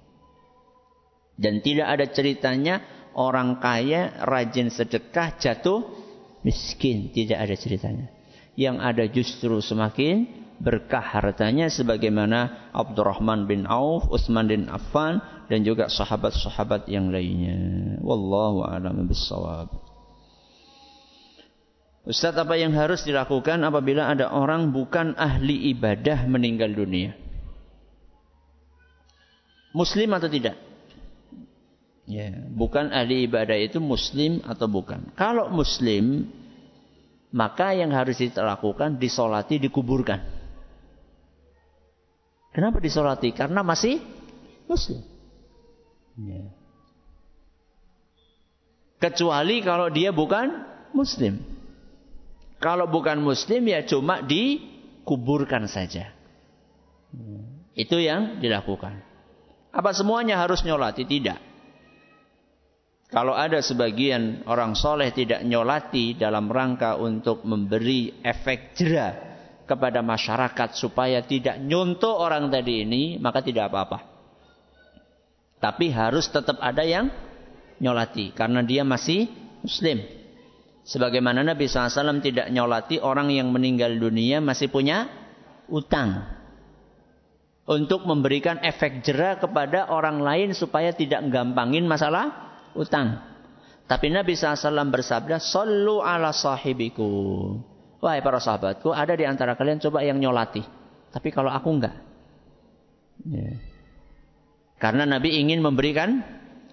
[1.33, 2.75] Dan tidak ada ceritanya
[3.17, 6.02] orang kaya rajin sedekah jatuh
[6.43, 7.09] miskin.
[7.09, 8.07] Tidak ada ceritanya.
[8.53, 15.19] Yang ada justru semakin berkah hartanya sebagaimana Abdurrahman bin Auf, Utsman bin Affan
[15.49, 17.57] dan juga sahabat-sahabat yang lainnya.
[17.99, 19.73] Wallahu a'lam bishawab.
[22.03, 27.15] Ustaz apa yang harus dilakukan apabila ada orang bukan ahli ibadah meninggal dunia?
[29.71, 30.72] Muslim atau tidak?
[32.03, 35.15] Ya, bukan ahli ibadah itu muslim atau bukan.
[35.15, 36.27] Kalau muslim,
[37.31, 40.19] maka yang harus dilakukan disolati, dikuburkan.
[42.51, 43.31] Kenapa disolati?
[43.31, 44.03] Karena masih
[44.67, 45.01] muslim.
[46.19, 46.43] Ya.
[48.99, 50.51] Kecuali kalau dia bukan
[50.91, 51.39] muslim.
[52.59, 56.11] Kalau bukan muslim ya cuma dikuburkan saja.
[57.73, 59.01] Itu yang dilakukan.
[59.73, 61.03] Apa semuanya harus nyolati?
[61.03, 61.52] Tidak.
[63.13, 69.13] Kalau ada sebagian orang soleh tidak nyolati dalam rangka untuk memberi efek jerah
[69.69, 73.99] kepada masyarakat supaya tidak nyontoh orang tadi ini, maka tidak apa-apa.
[75.61, 77.13] Tapi harus tetap ada yang
[77.77, 79.29] nyolati karena dia masih
[79.61, 80.01] muslim.
[80.83, 85.05] Sebagaimana Nabi SAW tidak nyolati orang yang meninggal dunia masih punya
[85.69, 86.33] utang.
[87.63, 92.42] Untuk memberikan efek jerah kepada orang lain supaya tidak gampangin masalah
[92.77, 93.33] utang.
[93.83, 97.61] Tapi Nabi SAW bersabda, Sallu ala sahibikum.
[98.03, 100.59] Wahai para sahabatku, ada di antara kalian coba yang nyolati.
[101.13, 101.95] Tapi kalau aku enggak.
[103.23, 103.63] Ya.
[104.75, 106.19] Karena Nabi ingin memberikan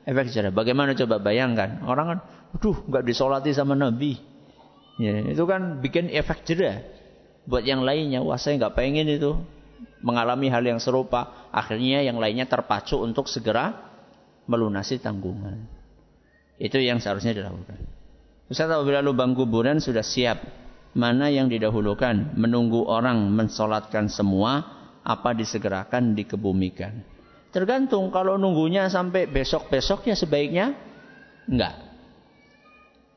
[0.03, 0.51] efek jerah.
[0.51, 1.87] Bagaimana coba bayangkan.
[1.87, 2.19] Orang kan,
[2.59, 4.19] aduh enggak disolati sama Nabi.
[4.99, 6.83] Ya, itu kan bikin efek jerah.
[7.47, 9.39] Buat yang lainnya, wah saya enggak pengen itu.
[10.03, 11.51] Mengalami hal yang serupa.
[11.55, 13.77] Akhirnya yang lainnya terpacu untuk segera
[14.51, 15.80] melunasi tanggungan.
[16.61, 17.81] Itu yang seharusnya dilakukan.
[18.53, 20.45] Ustaz apabila lubang kuburan sudah siap
[20.93, 22.37] mana yang didahulukan?
[22.37, 24.61] Menunggu orang mensolatkan semua,
[25.01, 27.01] apa disegerakan, dikebumikan?
[27.51, 30.77] Tergantung kalau nunggunya sampai besok-besok ya sebaiknya
[31.49, 31.75] enggak.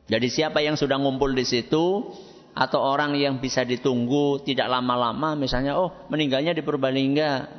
[0.07, 2.07] Jadi siapa yang sudah ngumpul di situ
[2.53, 7.49] atau orang yang bisa ditunggu tidak lama-lama misalnya oh meninggalnya di Purbalingga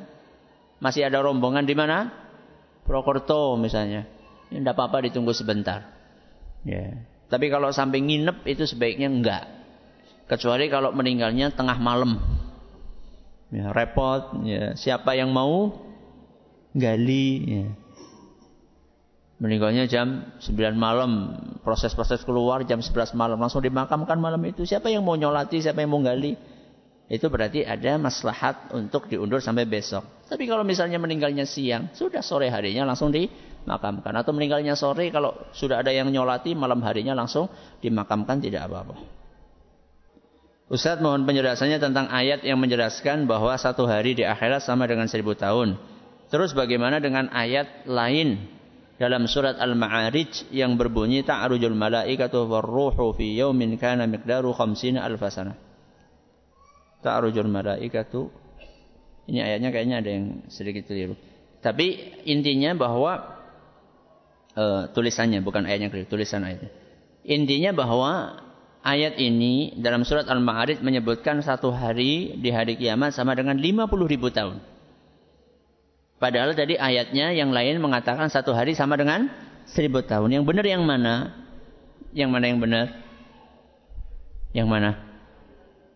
[0.78, 2.10] masih ada rombongan di mana?
[2.84, 4.13] Prokerto misalnya.
[4.54, 5.90] Tidak apa-apa ditunggu sebentar.
[6.62, 7.02] Ya.
[7.26, 9.44] Tapi kalau sampai nginep itu sebaiknya enggak.
[10.30, 12.22] Kecuali kalau meninggalnya tengah malam.
[13.50, 14.40] Ya, repot.
[14.46, 14.78] Ya.
[14.78, 15.74] Siapa yang mau
[16.72, 17.28] gali.
[17.44, 17.66] Ya.
[19.42, 21.36] Meninggalnya jam 9 malam.
[21.66, 23.36] Proses-proses keluar jam 11 malam.
[23.36, 24.62] Langsung dimakamkan malam itu.
[24.64, 26.38] Siapa yang mau nyolati, siapa yang mau gali.
[27.04, 30.24] Itu berarti ada maslahat untuk diundur sampai besok.
[30.24, 33.12] Tapi kalau misalnya meninggalnya siang, sudah sore harinya langsung
[33.64, 34.12] dimakamkan.
[34.12, 37.48] Atau meninggalnya sore, kalau sudah ada yang nyolati, malam harinya langsung
[37.80, 38.94] dimakamkan tidak apa-apa.
[40.68, 45.36] Ustaz mohon penjelasannya tentang ayat yang menjelaskan bahwa satu hari di akhirat sama dengan seribu
[45.36, 45.76] tahun.
[46.32, 48.48] Terus bagaimana dengan ayat lain
[48.96, 55.52] dalam surat Al-Ma'arij yang berbunyi ta'arujul malaikatu warruhu fi yaumin kana miqdaru khamsina alfasana.
[57.04, 58.32] Ta'arujul malaikatu
[59.28, 61.16] ini ayatnya kayaknya ada yang sedikit keliru.
[61.64, 63.33] Tapi intinya bahwa
[64.54, 66.70] uh, tulisannya bukan ayatnya keliru, tulisan ayatnya.
[67.24, 68.40] Intinya bahwa
[68.84, 74.28] ayat ini dalam surat Al-Ma'arij menyebutkan satu hari di hari kiamat sama dengan 50 ribu
[74.30, 74.60] tahun.
[76.20, 79.28] Padahal tadi ayatnya yang lain mengatakan satu hari sama dengan
[79.68, 80.40] seribu tahun.
[80.40, 81.14] Yang benar yang mana?
[82.14, 82.86] Yang mana yang benar?
[84.54, 84.90] Yang mana?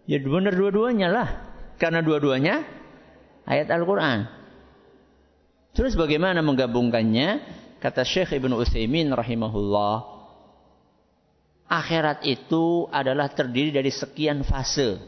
[0.09, 1.28] Ya benar dua-duanya lah.
[1.78, 2.66] Karena dua-duanya
[3.46, 4.26] ayat Al-Quran.
[5.76, 7.28] Terus bagaimana menggabungkannya?
[7.78, 10.18] Kata Syekh Ibn Utsaimin rahimahullah.
[11.68, 14.98] Akhirat itu adalah terdiri dari sekian fase.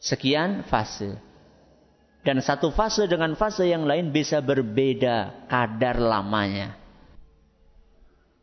[0.00, 1.18] Sekian fase.
[2.24, 6.80] Dan satu fase dengan fase yang lain bisa berbeda kadar lamanya.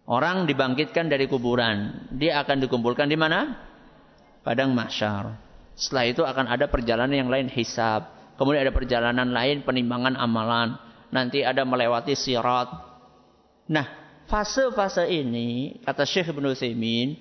[0.05, 2.05] Orang dibangkitkan dari kuburan.
[2.13, 3.57] Dia akan dikumpulkan di mana?
[4.45, 5.39] Padang mahsyar.
[5.73, 8.11] Setelah itu akan ada perjalanan yang lain hisab.
[8.35, 10.90] Kemudian ada perjalanan lain penimbangan amalan.
[11.11, 12.71] Nanti ada melewati sirat.
[13.67, 13.85] Nah,
[14.31, 17.19] fase-fase ini, kata Syekh Ibn Utsaimin,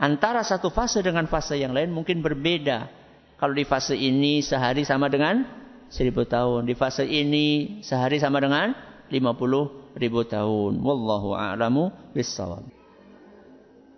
[0.00, 2.88] antara satu fase dengan fase yang lain mungkin berbeda.
[3.36, 5.44] Kalau di fase ini sehari sama dengan
[5.92, 6.64] seribu tahun.
[6.64, 8.72] Di fase ini sehari sama dengan
[9.12, 10.80] lima puluh ribu tahun.
[10.80, 12.64] Wallahu a'lamu bissawab.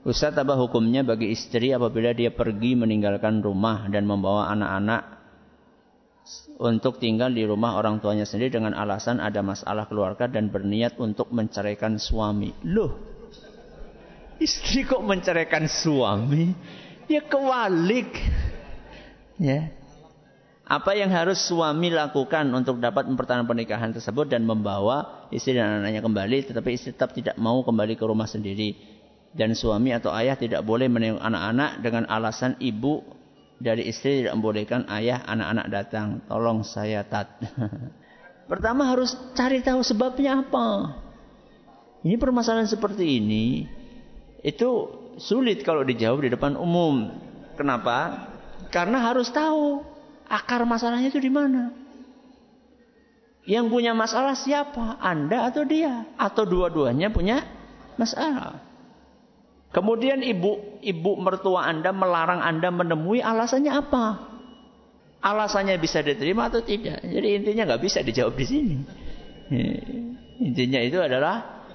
[0.07, 5.16] Ustaz apa hukumnya bagi istri apabila dia pergi meninggalkan rumah dan membawa anak-anak
[6.57, 11.31] untuk tinggal di rumah orang tuanya sendiri dengan alasan ada masalah keluarga dan berniat untuk
[11.31, 12.51] menceraikan suami.
[12.67, 12.97] Loh,
[14.41, 16.51] istri kok menceraikan suami?
[17.07, 18.11] Ya kewalik.
[19.37, 19.71] Ya,
[20.67, 26.03] apa yang harus suami lakukan untuk dapat mempertahankan pernikahan tersebut dan membawa istri dan anaknya
[26.03, 28.75] kembali, tetapi istri tetap tidak mau kembali ke rumah sendiri.
[29.31, 33.05] Dan suami atau ayah tidak boleh menengok anak-anak dengan alasan ibu
[33.57, 36.09] dari istri tidak membolehkan ayah anak-anak datang.
[36.29, 37.41] Tolong saya tat.
[38.51, 40.99] Pertama harus cari tahu sebabnya apa.
[42.07, 43.67] Ini permasalahan seperti ini
[44.47, 44.71] itu
[45.19, 47.11] sulit kalau dijawab di depan umum.
[47.59, 48.29] Kenapa?
[48.71, 49.97] Karena harus tahu
[50.27, 51.71] Akar masalahnya itu di mana?
[53.47, 54.99] Yang punya masalah siapa?
[54.99, 56.03] Anda atau dia?
[56.19, 57.47] Atau dua-duanya punya
[57.95, 58.59] masalah?
[59.75, 64.05] Kemudian ibu ibu mertua Anda melarang Anda menemui alasannya apa?
[65.21, 67.03] Alasannya bisa diterima atau tidak?
[67.03, 68.77] Jadi intinya nggak bisa dijawab di sini.
[70.39, 71.67] Intinya itu adalah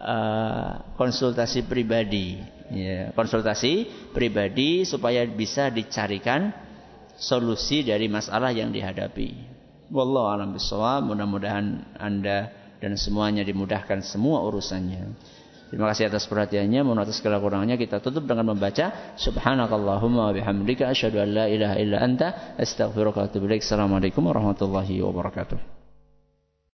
[0.00, 2.40] uh, konsultasi pribadi.
[2.66, 6.50] Ya, konsultasi pribadi supaya bisa dicarikan
[7.14, 9.54] solusi dari masalah yang dihadapi.
[9.94, 10.50] Wallahu alam.
[11.06, 12.50] Mudah-mudahan Anda
[12.82, 15.14] dan semuanya dimudahkan semua urusannya.
[15.66, 16.80] Terima kasih atas perhatiannya.
[16.86, 21.74] Mohon atas segala kurangnya kita tutup dengan membaca Subhanakallahumma wa bihamdika asyhadu an la ilaha
[21.82, 23.50] illa anta astaghfiruka wa atubu.
[23.50, 25.75] Assalamualaikum warahmatullahi wabarakatuh.